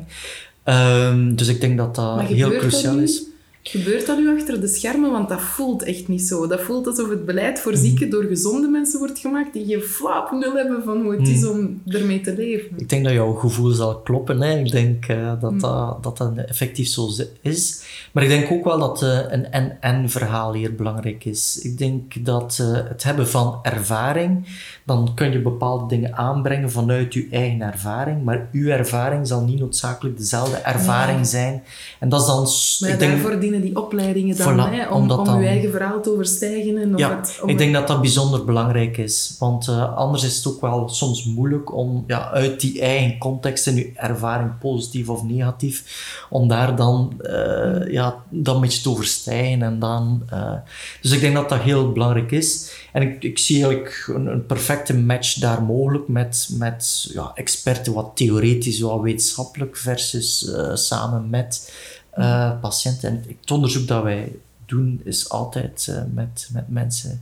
Um, 0.63 1.35
dus 1.35 1.47
ik 1.47 1.61
denk 1.61 1.77
dat 1.77 1.95
dat 1.95 2.21
heel 2.21 2.57
cruciaal 2.57 2.97
is. 2.97 3.33
Gebeurt 3.69 4.06
dat 4.06 4.17
nu 4.17 4.36
achter 4.39 4.62
de 4.62 4.67
schermen? 4.67 5.12
Want 5.12 5.30
dat 5.30 5.41
voelt 5.41 5.84
echt 5.84 6.08
niet 6.08 6.21
zo. 6.21 6.47
Dat 6.47 6.62
voelt 6.62 6.88
alsof 6.88 7.10
het 7.10 7.25
beleid 7.25 7.60
voor 7.60 7.75
zieken 7.75 8.10
door 8.10 8.23
gezonde 8.23 8.67
mensen 8.67 8.99
wordt 8.99 9.19
gemaakt 9.19 9.54
die 9.54 9.65
geen 9.65 9.82
flap 9.82 10.32
nul 10.32 10.54
hebben 10.56 10.84
van 10.84 11.01
hoe 11.01 11.15
het 11.15 11.28
is 11.28 11.41
Hmm. 11.41 11.49
om 11.51 11.82
ermee 11.93 12.21
te 12.21 12.36
leven. 12.36 12.69
Ik 12.78 12.89
denk 12.89 13.04
dat 13.04 13.13
jouw 13.13 13.34
gevoel 13.34 13.71
zal 13.71 13.99
kloppen. 13.99 14.41
Hè. 14.41 14.60
Ik 14.60 14.71
denk 14.71 15.06
eh, 15.06 15.41
dat, 15.41 15.51
Mm. 15.51 15.60
dat, 15.60 16.04
dat 16.04 16.17
dat 16.17 16.38
effectief 16.38 16.88
zo 16.88 17.10
is. 17.41 17.84
Maar 18.12 18.23
ik 18.23 18.30
denk 18.30 18.51
ook 18.51 18.63
wel 18.63 18.80
dat 18.80 19.01
eh, 19.04 19.19
een 19.30 19.51
en-en 19.51 20.10
verhaal 20.10 20.54
hier 20.54 20.75
belangrijk 20.75 21.25
is. 21.25 21.60
Ik 21.63 21.78
denk 21.78 22.25
dat 22.25 22.58
eh, 22.62 22.73
het 22.88 23.04
hebben 23.04 23.28
van 23.28 23.60
ervaring, 23.63 24.45
dan 24.86 25.12
kun 25.15 25.32
je 25.32 25.41
bepaalde 25.41 25.88
dingen 25.95 26.15
aanbrengen 26.15 26.71
vanuit 26.71 27.13
je 27.13 27.28
eigen 27.32 27.62
ervaring, 27.62 28.23
maar 28.23 28.47
uw 28.51 28.67
ervaring 28.69 29.28
zal 29.28 29.41
niet 29.43 29.60
noodzakelijk 29.60 30.17
dezelfde 30.17 30.58
ervaring 30.58 31.28
zijn. 31.28 31.63
En 31.99 32.10
dat 32.10 32.21
is 32.21 32.28
dan... 32.28 32.47
Maar 32.80 32.89
ik 32.89 32.99
denk, 32.99 33.54
die 33.61 33.75
opleidingen 33.75 34.37
dan, 34.37 34.53
Voilà, 34.53 34.71
hè, 34.73 34.87
om, 34.87 35.11
om 35.11 35.25
dan- 35.25 35.41
je 35.41 35.47
eigen 35.47 35.71
verhaal 35.71 36.01
te 36.01 36.11
overstijgen. 36.11 36.77
En 36.77 36.91
om 36.91 36.97
Ja, 36.97 37.15
het, 37.15 37.39
om 37.41 37.49
ik 37.49 37.57
denk 37.57 37.73
dat 37.73 37.87
dat 37.87 38.01
bijzonder 38.01 38.45
belangrijk 38.45 38.97
is. 38.97 39.35
Want 39.39 39.67
eh, 39.67 39.95
anders 39.95 40.23
is 40.23 40.35
het 40.35 40.47
ook 40.47 40.61
wel 40.61 40.89
soms 40.89 41.25
moeilijk 41.25 41.75
om 41.75 42.03
ja, 42.07 42.31
uit 42.31 42.59
die 42.59 42.81
eigen 42.81 43.17
context 43.17 43.67
en 43.67 43.75
je 43.75 43.91
ervaring, 43.95 44.57
positief 44.59 45.09
of 45.09 45.23
negatief, 45.23 45.83
om 46.29 46.47
daar 46.47 46.75
dan 46.75 47.13
eh, 47.21 47.91
ja, 47.91 48.15
dat 48.29 48.55
een 48.55 48.61
beetje 48.61 48.81
te 48.81 48.89
overstijgen. 48.89 49.61
En 49.61 49.79
dan, 49.79 50.23
eh, 50.29 50.53
dus 51.01 51.11
ik 51.11 51.19
denk 51.19 51.35
dat 51.35 51.49
dat 51.49 51.59
heel 51.59 51.91
belangrijk 51.91 52.31
is. 52.31 52.71
En 52.93 53.01
ik, 53.01 53.23
ik 53.23 53.37
zie 53.37 53.55
eigenlijk 53.65 54.11
een, 54.15 54.25
een 54.27 54.45
perfecte 54.45 54.97
match 54.97 55.33
daar 55.33 55.63
mogelijk 55.63 56.07
met, 56.07 56.49
met 56.51 57.09
ja, 57.13 57.31
experten, 57.35 57.93
wat 57.93 58.11
theoretisch, 58.13 58.79
wat 58.79 59.01
wetenschappelijk, 59.01 59.77
versus 59.77 60.51
samen 60.73 61.29
met 61.29 61.73
eh, 62.15 62.60
patiënten. 62.60 63.10
En 63.10 63.23
het 63.39 63.51
onderzoek 63.51 63.88
dat 63.88 64.04
wij 64.04 64.36
doen 64.65 65.01
is 65.04 65.30
altijd 65.30 65.88
eh, 65.89 66.04
met, 66.13 66.49
met 66.54 66.69
mensen 66.69 67.21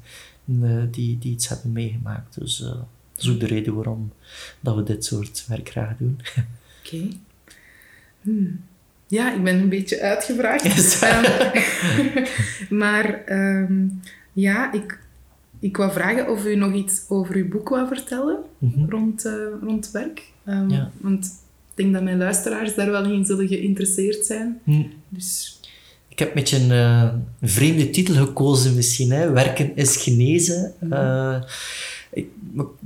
eh, 0.62 0.82
die, 0.91 1.17
die 1.19 1.32
iets 1.32 1.47
hebben 1.47 1.71
meegemaakt. 1.71 2.39
Dus 2.39 2.58
dat 2.58 2.86
is 3.17 3.29
ook 3.29 3.39
de 3.39 3.45
reden 3.45 3.73
waarom 3.75 4.12
dat 4.60 4.75
we 4.75 4.84
dit 4.84 5.06
soort 5.06 5.45
werk 5.47 5.69
graag 5.69 5.97
doen. 5.97 6.19
Oké. 6.86 7.08
Hmm. 8.21 8.62
Ja, 9.08 9.34
ik 9.34 9.43
ben 9.43 9.60
een 9.60 9.69
beetje 9.69 10.01
uitgevraagd. 10.01 10.63
Ehm, 11.03 12.25
maar 12.84 13.23
ehm, 13.25 13.88
ja, 14.34 14.73
ik, 14.73 14.99
ik 15.60 15.77
wou 15.77 15.91
vragen 15.91 16.29
of 16.29 16.45
u 16.45 16.56
nog 16.56 16.73
iets 16.73 17.01
over 17.08 17.36
uw 17.36 17.49
boek 17.49 17.69
wou 17.69 17.88
vertellen 17.88 18.38
Mhm. 18.58 18.89
rond, 18.89 19.29
rond 19.62 19.91
werk. 19.91 20.32
Ehm, 20.45 20.69
Ja. 20.69 20.91
Want 20.97 21.32
denk 21.75 21.93
dat 21.93 22.03
mijn 22.03 22.17
luisteraars 22.17 22.75
daar 22.75 22.91
wel 22.91 23.05
in 23.05 23.25
zullen 23.25 23.47
geïnteresseerd 23.47 24.25
zijn. 24.25 24.59
Hm. 24.63 24.83
Dus 25.09 25.59
Ik 26.09 26.19
heb 26.19 26.27
een 26.27 26.33
beetje 26.33 26.59
een 26.59 26.71
eh, 26.71 27.09
vreemde 27.41 27.89
titel 27.89 28.15
gekozen 28.15 28.75
misschien. 28.75 29.12
Hè? 29.12 29.31
Werken 29.31 29.75
is 29.75 29.97
genezen. 29.97 30.73
Mhm. 30.79 30.93
Eh, 30.93 31.41
ik, 32.12 32.27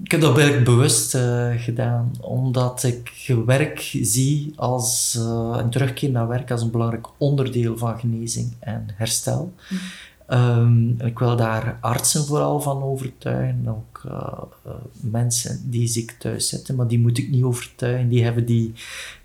ik 0.04 0.12
heb 0.12 0.21
dat 0.21 0.38
eigenlijk 0.38 0.65
bewust 0.65 1.15
eh, 1.15 1.50
gedaan, 1.58 2.12
omdat 2.21 2.84
ik 2.84 3.34
werk 3.45 3.97
zie 4.02 4.54
als 4.56 5.17
een 5.54 5.69
terugkeer 5.69 6.10
naar 6.10 6.28
werk 6.28 6.52
als 6.52 6.62
een 6.62 6.71
belangrijk 6.71 7.08
onderdeel 7.17 7.78
van 7.78 8.00
genezing 8.00 8.54
en 8.60 8.88
herstel. 8.95 9.54
Mhm. 9.69 9.82
Ehm, 10.28 10.90
ik 10.90 11.20
wil 11.20 11.36
daar 11.36 11.78
artsen 11.82 12.26
vooral 12.26 12.62
van 12.62 12.84
overtuigen, 12.84 13.68
ook 13.68 14.02
eh, 14.06 14.28
eh, 14.66 14.72
mensen 15.02 15.62
die 15.70 15.88
ziek 15.88 16.12
thuis 16.12 16.50
zitten, 16.50 16.76
maar 16.76 16.88
die 16.88 17.00
moet 17.00 17.18
ik 17.18 17.30
niet 17.30 17.44
overtuigen, 17.44 18.10
die 18.10 18.24
hebben 18.24 18.46
die, 18.46 18.74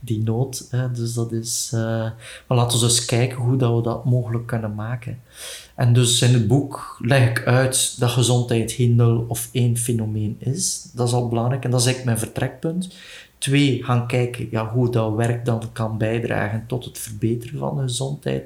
die 0.00 0.22
nood. 0.22 0.66
Hè? 0.70 0.90
Dus 0.90 1.14
dat 1.14 1.32
is... 1.32 1.70
eh, 1.74 1.80
maar 2.48 2.58
laten 2.58 2.78
we 2.78 2.84
eens 2.84 3.04
kijken 3.04 3.38
hoe 3.38 3.56
dat 3.56 3.74
we 3.76 3.82
dat 3.82 4.04
mogelijk 4.04 4.46
kunnen 4.46 4.74
maken. 4.74 5.20
En 5.74 5.92
dus 5.92 6.22
in 6.22 6.34
het 6.34 6.46
boek 6.46 6.96
leg 7.00 7.28
ik 7.28 7.46
uit 7.46 8.00
dat 8.00 8.10
gezondheid 8.10 8.72
geen 8.72 8.94
nul 8.94 9.24
of 9.28 9.48
één 9.52 9.76
fenomeen 9.76 10.36
is. 10.38 10.90
Dat 10.94 11.08
is 11.08 11.14
al 11.14 11.28
belangrijk 11.28 11.64
en 11.64 11.70
dat 11.70 11.80
is 11.80 11.86
eigenlijk 11.86 12.16
mijn 12.16 12.30
vertrekpunt. 12.30 12.94
Twee, 13.38 13.84
gaan 13.84 14.06
kijken 14.06 14.48
ja, 14.50 14.72
hoe 14.72 14.90
dat 14.90 15.14
werk 15.14 15.44
dan 15.44 15.62
kan 15.72 15.98
bijdragen 15.98 16.64
tot 16.66 16.84
het 16.84 16.98
verbeteren 16.98 17.58
van 17.58 17.76
de 17.76 17.82
gezondheid, 17.82 18.44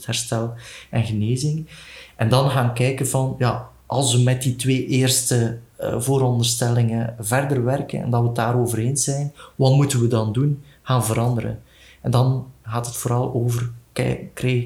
herstel 0.00 0.54
en 0.90 1.04
genezing. 1.04 1.68
En 2.16 2.28
dan 2.28 2.50
gaan 2.50 2.74
kijken 2.74 3.08
van, 3.08 3.34
ja, 3.38 3.68
als 3.86 4.14
we 4.14 4.22
met 4.22 4.42
die 4.42 4.56
twee 4.56 4.86
eerste 4.86 5.58
eh, 5.76 6.00
vooronderstellingen 6.00 7.14
verder 7.18 7.64
werken 7.64 8.02
en 8.02 8.10
dat 8.10 8.20
we 8.20 8.26
het 8.26 8.36
daarover 8.36 8.78
eens 8.78 9.04
zijn, 9.04 9.32
wat 9.54 9.74
moeten 9.74 10.00
we 10.00 10.06
dan 10.06 10.32
doen? 10.32 10.62
Gaan 10.82 11.04
veranderen. 11.04 11.62
En 12.00 12.10
dan 12.10 12.46
gaat 12.62 12.86
het 12.86 12.96
vooral 12.96 13.34
over 13.34 13.70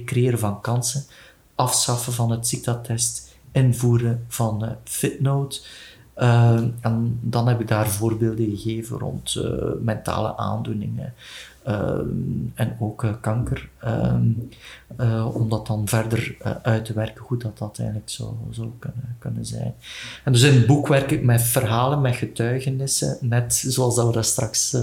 creëren 0.05 0.39
van 0.39 0.61
kansen, 0.61 1.05
afschaffen 1.55 2.13
van 2.13 2.31
het 2.31 2.49
ziektatest, 2.49 3.37
invoeren 3.53 4.25
van 4.29 4.65
eh 4.65 4.71
Fitnote. 4.85 5.61
Eh, 6.15 6.61
en 6.81 7.19
dan 7.21 7.49
heb 7.49 7.61
ik 7.61 7.69
daar 7.69 7.89
voorbeelden 7.89 8.57
gegeven 8.57 8.99
rond 8.99 9.37
mentale 9.81 10.37
aandoeningen 10.37 11.15
eh, 11.65 11.99
en 12.55 12.77
ook 12.79 13.05
eh, 13.05 13.13
kanker. 13.21 13.69
Ehm, 13.79 14.31
eh, 14.97 15.35
om 15.35 15.49
dat 15.49 15.67
dan 15.67 15.89
verder 15.89 16.37
eh, 16.41 16.53
uit 16.63 16.85
te 16.85 16.93
werken, 16.93 17.25
hoe 17.25 17.39
dat, 17.39 17.59
dat 17.59 17.79
eigenlijk 17.79 18.11
zou, 18.11 18.35
zou 18.51 18.71
kunnen, 18.79 19.17
kunnen 19.19 19.47
zijn. 19.47 19.75
En 20.25 20.33
dus 20.33 20.43
in 20.43 20.55
het 20.55 20.67
boek 20.67 20.89
werk 20.89 21.11
ik 21.11 21.23
met 21.23 21.43
verhalen, 21.43 22.01
met 22.01 22.15
getuigenissen, 22.17 23.19
net 23.21 23.55
zoals 23.55 23.95
dat 23.97 24.07
we 24.07 24.13
dat 24.13 24.27
straks 24.27 24.77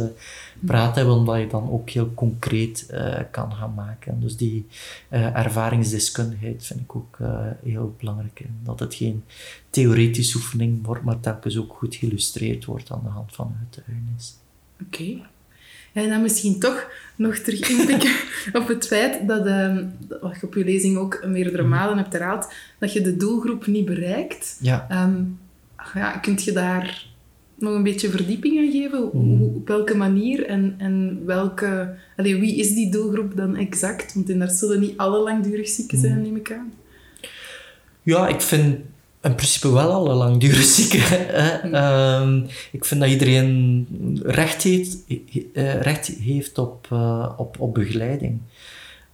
praten 0.59 0.95
hebben, 0.95 1.15
omdat 1.15 1.39
je 1.39 1.47
dan 1.47 1.71
ook 1.71 1.89
heel 1.89 2.13
concreet 2.13 2.93
kan 3.31 3.53
gaan 3.53 3.73
maken. 3.73 4.19
Dus 4.19 4.37
die 4.37 4.67
ervaringsdeskundigheid 5.09 6.65
vind 6.65 6.79
ik 6.79 6.95
ook 6.95 7.17
heel 7.63 7.95
belangrijk. 7.99 8.45
Dat 8.63 8.79
het 8.79 8.95
geen 8.95 9.23
theoretische 9.69 10.37
oefening 10.37 10.85
wordt, 10.85 11.03
maar 11.03 11.19
telkens 11.19 11.57
ook 11.57 11.73
goed 11.73 11.95
geïllustreerd 11.95 12.65
wordt 12.65 12.91
aan 12.91 13.03
de 13.03 13.09
hand 13.09 13.35
van 13.35 13.47
een 13.47 13.67
getuigenis. 13.69 14.35
Oké. 14.81 15.21
En 16.03 16.09
dan 16.09 16.21
misschien 16.21 16.59
toch 16.59 16.87
nog 17.15 17.35
terug 17.35 17.69
inpikken 17.69 18.11
op 18.61 18.67
het 18.67 18.87
feit 18.87 19.27
dat, 19.27 19.45
ehm, 19.45 19.85
wat 20.21 20.35
je 20.39 20.45
op 20.45 20.53
je 20.53 20.63
lezing 20.63 20.97
ook 20.97 21.23
meerdere 21.27 21.63
malen 21.63 21.97
hebt 21.97 22.13
herhaald, 22.13 22.53
dat 22.79 22.93
je 22.93 23.01
de 23.01 23.17
doelgroep 23.17 23.67
niet 23.67 23.85
bereikt. 23.85 24.57
Ja. 24.61 24.85
Ehm, 24.89 25.21
ja, 25.93 26.11
kunt 26.17 26.43
je 26.43 26.51
daar 26.51 27.07
nog 27.57 27.73
een 27.73 27.83
beetje 27.83 28.09
verdieping 28.09 28.59
aan 28.59 28.71
geven? 28.71 28.97
Hoe- 28.99 29.21
Mhm. 29.23 29.37
hoe- 29.37 29.55
op 29.55 29.67
welke 29.67 29.95
manier 29.97 30.45
en, 30.45 30.75
en 30.77 31.21
welke... 31.25 31.95
Allee, 32.17 32.39
wie 32.39 32.55
is 32.55 32.73
die 32.73 32.91
doelgroep 32.91 33.35
dan 33.35 33.55
exact? 33.55 34.13
Want 34.13 34.29
in 34.29 34.39
daar 34.39 34.49
zullen 34.49 34.79
niet 34.79 34.97
alle 34.97 35.19
langdurig 35.19 35.67
zieken 35.69 35.97
zijn, 35.99 36.13
Mhm. 36.13 36.21
neem 36.21 36.35
ik 36.35 36.51
aan. 36.51 36.73
Ja, 38.03 38.27
ik 38.27 38.41
vind 38.41 38.77
in 39.21 39.35
principe 39.35 39.71
wel 39.71 39.91
alle 39.91 40.13
langdurig 40.13 40.63
zieken. 40.63 41.01
hè. 41.03 41.71
Ehm, 41.71 42.43
ik 42.71 42.85
vind 42.85 43.01
dat 43.01 43.09
iedereen 43.09 43.87
recht 44.23 44.63
heeft, 44.63 44.97
eh, 45.53 45.81
recht 45.81 46.07
heeft 46.07 46.57
op, 46.57 46.87
eh, 46.91 47.29
op, 47.37 47.59
op 47.59 47.73
begeleiding. 47.73 48.39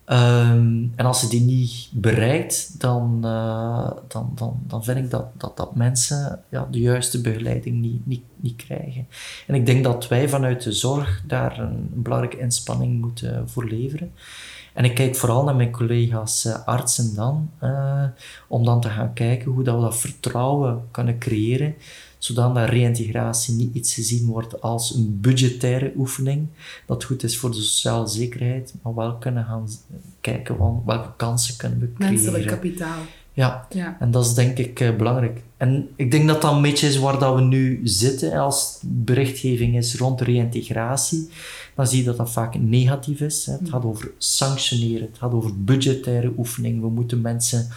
Ehm, 0.06 0.84
en 0.96 1.06
als 1.06 1.20
ze 1.20 1.28
die 1.28 1.42
niet 1.42 1.90
bereikt, 1.92 2.80
dan, 2.80 3.20
eh, 3.24 3.92
dan, 4.08 4.32
dan, 4.36 4.60
dan 4.68 4.84
vind 4.84 4.98
ik 4.98 5.10
dat, 5.10 5.26
dat, 5.38 5.58
dat 5.58 5.76
mensen 5.76 6.44
ja, 6.50 6.68
de 6.72 6.80
juiste 6.80 7.22
begeleiding 7.22 7.82
niet, 7.82 8.06
niet, 8.06 8.24
niet 8.36 8.56
krijgen. 8.56 9.08
En 9.48 9.56
ik 9.56 9.66
denk 9.66 9.84
dat 9.84 10.08
wij 10.08 10.30
vanuit 10.30 10.64
de 10.64 10.72
zorg 10.72 11.24
daar 11.28 11.60
een 11.60 11.90
belangrijke 11.94 12.40
inspanning 12.40 13.02
moeten 13.02 13.50
voor 13.50 13.66
leveren. 13.66 14.12
En 14.76 14.86
ik 14.86 14.96
kijk 14.96 15.16
vooral 15.16 15.44
naar 15.44 15.56
mijn 15.56 15.72
collega's 15.72 16.46
eh, 16.46 16.66
artsen 16.66 17.16
dan, 17.16 17.50
eh, 17.60 18.04
om 18.48 18.66
dan 18.66 18.82
te 18.82 18.90
gaan 18.90 19.14
kijken 19.14 19.52
hoe 19.52 19.64
dat 19.64 19.76
we 19.76 19.82
dat 19.82 19.98
vertrouwen 19.98 20.82
kunnen 20.92 21.20
creëren, 21.20 21.76
zodat 22.18 22.56
dat 22.56 22.70
reïntegratie 22.70 23.56
niet 23.56 23.76
iets 23.76 23.94
gezien 23.94 24.26
wordt 24.28 24.62
als 24.62 24.96
een 24.96 25.18
budgettaire 25.22 25.94
oefening, 25.96 26.48
dat 26.86 27.04
goed 27.04 27.24
is 27.24 27.38
voor 27.38 27.52
de 27.52 27.62
sociale 27.62 28.08
zekerheid, 28.08 28.74
maar 28.82 28.96
wel 28.96 29.16
kunnen 29.18 29.46
gaan 29.46 29.68
kijken 30.22 30.58
van 30.58 30.84
welke 30.86 31.10
kansen 31.18 31.58
kunnen 31.58 31.80
we 31.80 31.94
creëren. 31.94 32.14
Menselijk 32.14 32.48
kapitaal. 32.48 33.00
Ja, 33.34 33.68
Ja. 33.70 33.98
en 34.00 34.12
dat 34.12 34.26
is 34.26 34.34
denk 34.34 34.58
ik 34.58 34.80
eh, 34.80 34.96
belangrijk. 34.96 35.42
En 35.58 35.90
ik 35.96 36.12
denk 36.12 36.28
dat 36.28 36.42
dat 36.42 36.52
een 36.52 36.62
beetje 36.62 36.88
is 36.88 36.98
waar 36.98 37.20
dat 37.20 37.36
we 37.36 37.42
nu 37.42 37.80
zitten 37.84 38.34
als 38.34 38.80
berichtgeving 38.82 39.76
is 39.76 39.96
rond 39.96 40.22
reïntegratie. 40.22 41.30
Dan 41.76 41.88
zie 41.88 41.98
je 41.98 42.04
dat 42.04 42.18
dat 42.18 42.32
vaak 42.32 42.60
negatief 42.60 43.20
is. 43.20 43.46
Het 43.46 43.70
gaat 43.70 43.86
over 43.86 44.12
sanctioneren, 44.18 45.08
het 45.08 45.18
gaat 45.18 45.34
over 45.34 45.64
budgettaire 45.64 46.34
oefeningen. 46.38 46.82
We 46.82 46.90
moeten 46.90 47.22
mensen 47.22 47.68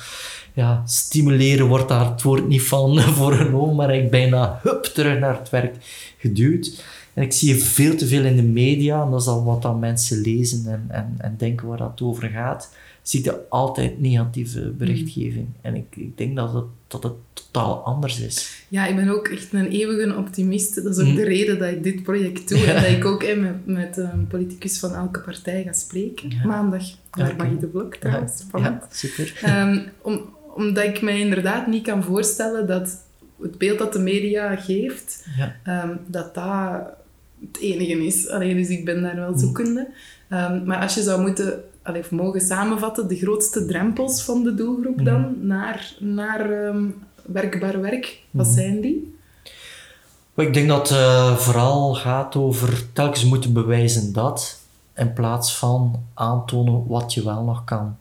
ja, 0.52 0.82
stimuleren, 0.86 1.66
wordt 1.66 1.88
daar 1.88 2.10
het 2.10 2.22
woord 2.22 2.48
niet 2.48 2.62
van 2.62 3.00
voorgenomen, 3.18 3.74
maar 3.74 3.94
ik 3.94 4.10
bijna 4.10 4.60
hup, 4.62 4.84
terug 4.84 5.18
naar 5.18 5.38
het 5.38 5.50
werk 5.50 5.76
geduwd. 6.18 6.84
En 7.14 7.22
ik 7.22 7.32
zie 7.32 7.64
veel 7.64 7.96
te 7.96 8.06
veel 8.06 8.24
in 8.24 8.36
de 8.36 8.42
media, 8.42 9.02
en 9.02 9.10
dat 9.10 9.20
is 9.20 9.26
al 9.26 9.44
wat 9.44 9.62
dan 9.62 9.78
mensen 9.78 10.20
lezen 10.20 10.66
en, 10.66 10.84
en, 10.88 11.14
en 11.18 11.34
denken 11.38 11.66
waar 11.66 11.78
dat 11.78 12.00
over 12.02 12.28
gaat 12.28 12.70
zie 13.08 13.24
je 13.24 13.48
altijd 13.48 14.00
negatieve 14.00 14.60
berichtgeving. 14.60 15.46
En 15.60 15.74
ik, 15.74 15.84
ik 15.96 16.18
denk 16.18 16.36
dat 16.36 16.52
het, 16.52 16.64
dat 16.86 17.02
het 17.02 17.12
totaal 17.32 17.82
anders 17.84 18.20
is. 18.20 18.64
Ja, 18.68 18.86
ik 18.86 18.96
ben 18.96 19.08
ook 19.08 19.28
echt 19.28 19.52
een 19.52 19.68
eeuwige 19.70 20.16
optimist. 20.16 20.74
Dat 20.74 20.96
is 20.96 20.98
ook 21.04 21.08
Mm. 21.10 21.14
de 21.14 21.24
reden 21.24 21.58
dat 21.58 21.68
ik 21.70 21.82
dit 21.82 22.02
project 22.02 22.48
doe. 22.48 22.58
Ja. 22.58 22.64
En 22.74 22.82
dat 22.82 22.90
ik 22.90 23.04
ook 23.04 23.22
hè, 23.24 23.34
met, 23.34 23.66
met 23.66 23.96
een 23.96 24.26
politicus 24.26 24.78
van 24.78 24.94
elke 24.94 25.20
partij 25.20 25.62
ga 25.62 25.72
spreken. 25.72 26.30
Ja. 26.30 26.46
Maandag. 26.46 26.82
Daar 27.10 27.34
mag 27.36 27.48
je 27.48 27.56
de 27.58 27.66
blok 27.66 27.94
trouwens. 27.94 28.44
Ja, 28.56 28.86
super. 28.92 29.38
Ehm, 29.42 29.78
om, 30.02 30.20
omdat 30.54 30.84
ik 30.84 31.02
mij 31.02 31.20
inderdaad 31.20 31.66
niet 31.66 31.82
kan 31.82 32.02
voorstellen 32.02 32.66
dat 32.66 33.04
het 33.42 33.58
beeld 33.58 33.78
dat 33.78 33.92
de 33.92 33.98
media 33.98 34.56
geeft, 34.56 35.26
ehm, 35.64 35.96
dat 36.06 36.34
dat 36.34 36.82
het 37.40 37.58
enige 37.60 38.06
is. 38.06 38.28
Allee, 38.28 38.54
dus 38.54 38.68
ik 38.68 38.84
ben 38.84 39.02
daar 39.02 39.14
Mm. 39.14 39.20
wel 39.20 39.38
zoekende. 39.38 39.88
Ehm, 40.28 40.64
maar 40.64 40.80
als 40.82 40.94
je 40.94 41.02
zou 41.02 41.20
moeten, 41.20 41.60
allee, 41.88 42.02
mogen 42.10 42.40
samenvatten, 42.40 43.08
de 43.08 43.16
grootste 43.16 43.66
drempels 43.66 44.22
van 44.22 44.42
de 44.42 44.54
doelgroep 44.54 44.96
Mm. 44.98 45.04
dan 45.04 45.46
naar, 45.46 45.94
naar 45.98 46.50
ehm, 46.64 46.84
werkbaar 47.26 47.80
werk, 47.80 48.20
wat 48.30 48.46
Mm. 48.46 48.52
zijn 48.52 48.80
die? 48.80 49.16
Ik 50.36 50.54
denk 50.54 50.68
dat 50.68 50.88
het 50.88 50.98
eh, 50.98 51.36
vooral 51.36 51.94
gaat 51.94 52.36
over 52.36 52.92
telkens 52.92 53.24
moeten 53.24 53.52
bewijzen 53.52 54.12
dat, 54.12 54.60
in 54.96 55.12
plaats 55.12 55.56
van 55.56 56.02
aantonen 56.14 56.86
wat 56.86 57.14
je 57.14 57.24
wel 57.24 57.42
nog 57.44 57.64
kan. 57.64 57.96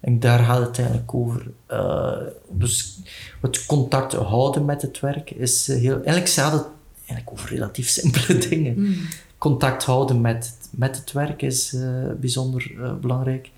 En 0.00 0.20
daar 0.20 0.38
gaat 0.38 0.66
het 0.66 0.78
eigenlijk 0.78 1.14
over. 1.14 1.50
Eh, 1.66 2.12
dus 2.50 2.98
het 3.40 3.66
contact 3.66 4.12
houden 4.12 4.64
met 4.64 4.82
het 4.82 5.00
werk 5.00 5.30
is 5.30 5.66
heel... 5.66 5.94
Eigenlijk 5.94 6.28
gaat 6.28 6.52
het 6.52 6.64
eigenlijk 7.06 7.30
over 7.32 7.48
relatief 7.48 7.88
simpele 7.88 8.38
dingen. 8.48 8.74
Mm. 8.80 8.96
Contact 9.42 9.84
houden 9.84 10.20
met, 10.20 10.58
met 10.70 10.96
het 10.96 11.12
werk 11.12 11.42
is 11.42 11.72
eh, 11.74 11.90
bijzonder 12.20 12.72
eh, 12.82 12.94
belangrijk. 12.94 13.50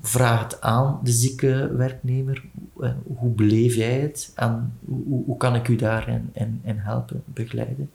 Vraag 0.00 0.42
het 0.42 0.60
aan 0.60 1.00
de 1.02 1.10
zieke 1.10 1.72
werknemer. 1.76 2.44
Eh, 2.80 2.90
hoe 3.16 3.30
beleef 3.30 3.74
jij 3.74 4.00
het? 4.00 4.32
En 4.34 4.72
hoe, 4.84 5.24
hoe 5.24 5.36
kan 5.36 5.54
ik 5.54 5.68
u 5.68 5.76
daarin 5.76 6.30
in, 6.32 6.60
helpen, 6.64 7.22
begeleiden? 7.24 7.90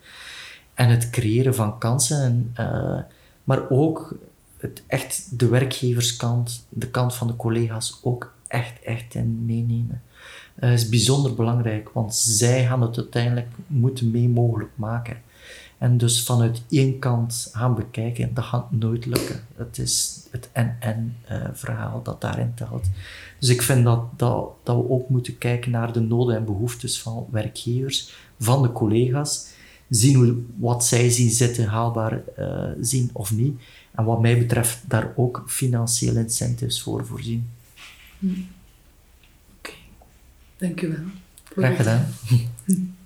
En 0.74 0.89
het 0.89 1.09
creëren 1.09 1.55
van 1.55 1.78
kansen. 1.78 2.51
En, 2.53 3.07
maar 3.43 3.70
ook 3.70 4.18
het 4.57 4.84
echt 4.88 5.39
de 5.39 5.47
werkgeverskant, 5.47 6.65
de 6.70 6.89
kant 6.89 7.15
van 7.15 7.28
de 7.28 7.36
collega's 7.36 7.99
ook 8.03 8.34
echt, 8.47 8.84
echt 8.84 9.15
in 9.15 9.45
meenemen. 9.45 10.01
Is 10.59 10.89
bijzonder 10.89 11.34
belangrijk, 11.34 11.89
want 11.89 12.15
zij 12.15 12.65
gaan 12.65 12.82
het 12.82 12.97
uiteindelijk 12.97 13.51
moeten 13.68 14.11
mee 14.11 14.30
mogelijk 14.30 14.72
maken. 14.76 15.26
En 15.78 15.97
dus 15.97 16.23
vanuit 16.23 16.61
één 16.69 16.99
kant 16.99 17.49
gaan 17.51 17.75
bekijken, 17.75 18.34
dat 18.34 18.43
gaat 18.43 18.71
nooit 18.71 19.05
lukken. 19.05 19.43
Het 19.55 19.78
is 19.78 20.25
het 20.32 20.49
en-en 20.51 21.15
eh, 21.25 21.41
verhaal 21.53 22.03
dat 22.03 22.21
daarin 22.21 22.53
telt. 22.53 22.86
Dus 23.39 23.49
ik 23.49 23.61
vind 23.61 23.84
dat, 23.84 24.19
dat, 24.19 24.49
dat 24.63 24.75
we 24.75 24.89
ook 24.89 25.09
moeten 25.09 25.38
kijken 25.38 25.71
naar 25.71 25.93
de 25.93 25.99
noden 25.99 26.36
en 26.36 26.45
behoeftes 26.45 27.01
van 27.01 27.28
werkgevers, 27.32 28.13
van 28.39 28.61
de 28.61 28.71
collega's. 28.71 29.47
Zien 29.89 30.15
hoe, 30.15 30.36
wat 30.55 30.86
zij 30.86 31.09
zien 31.09 31.30
zitten, 31.30 31.65
haalbaar 31.65 32.21
eh, 32.36 32.69
zien 32.82 33.09
of 33.13 33.32
niet. 33.32 33.61
En 33.91 34.03
wat 34.03 34.21
mij 34.21 34.38
betreft 34.38 34.80
daar 34.88 35.13
ook 35.15 35.43
financiële 35.47 36.19
incentives 36.19 36.82
voor 36.82 37.05
voorzien. 37.05 37.49
Oké, 39.57 39.71
dank 40.57 40.82
u 40.82 40.88
wel. 40.88 41.05
Graag 41.43 41.75
gedaan. 41.75 42.07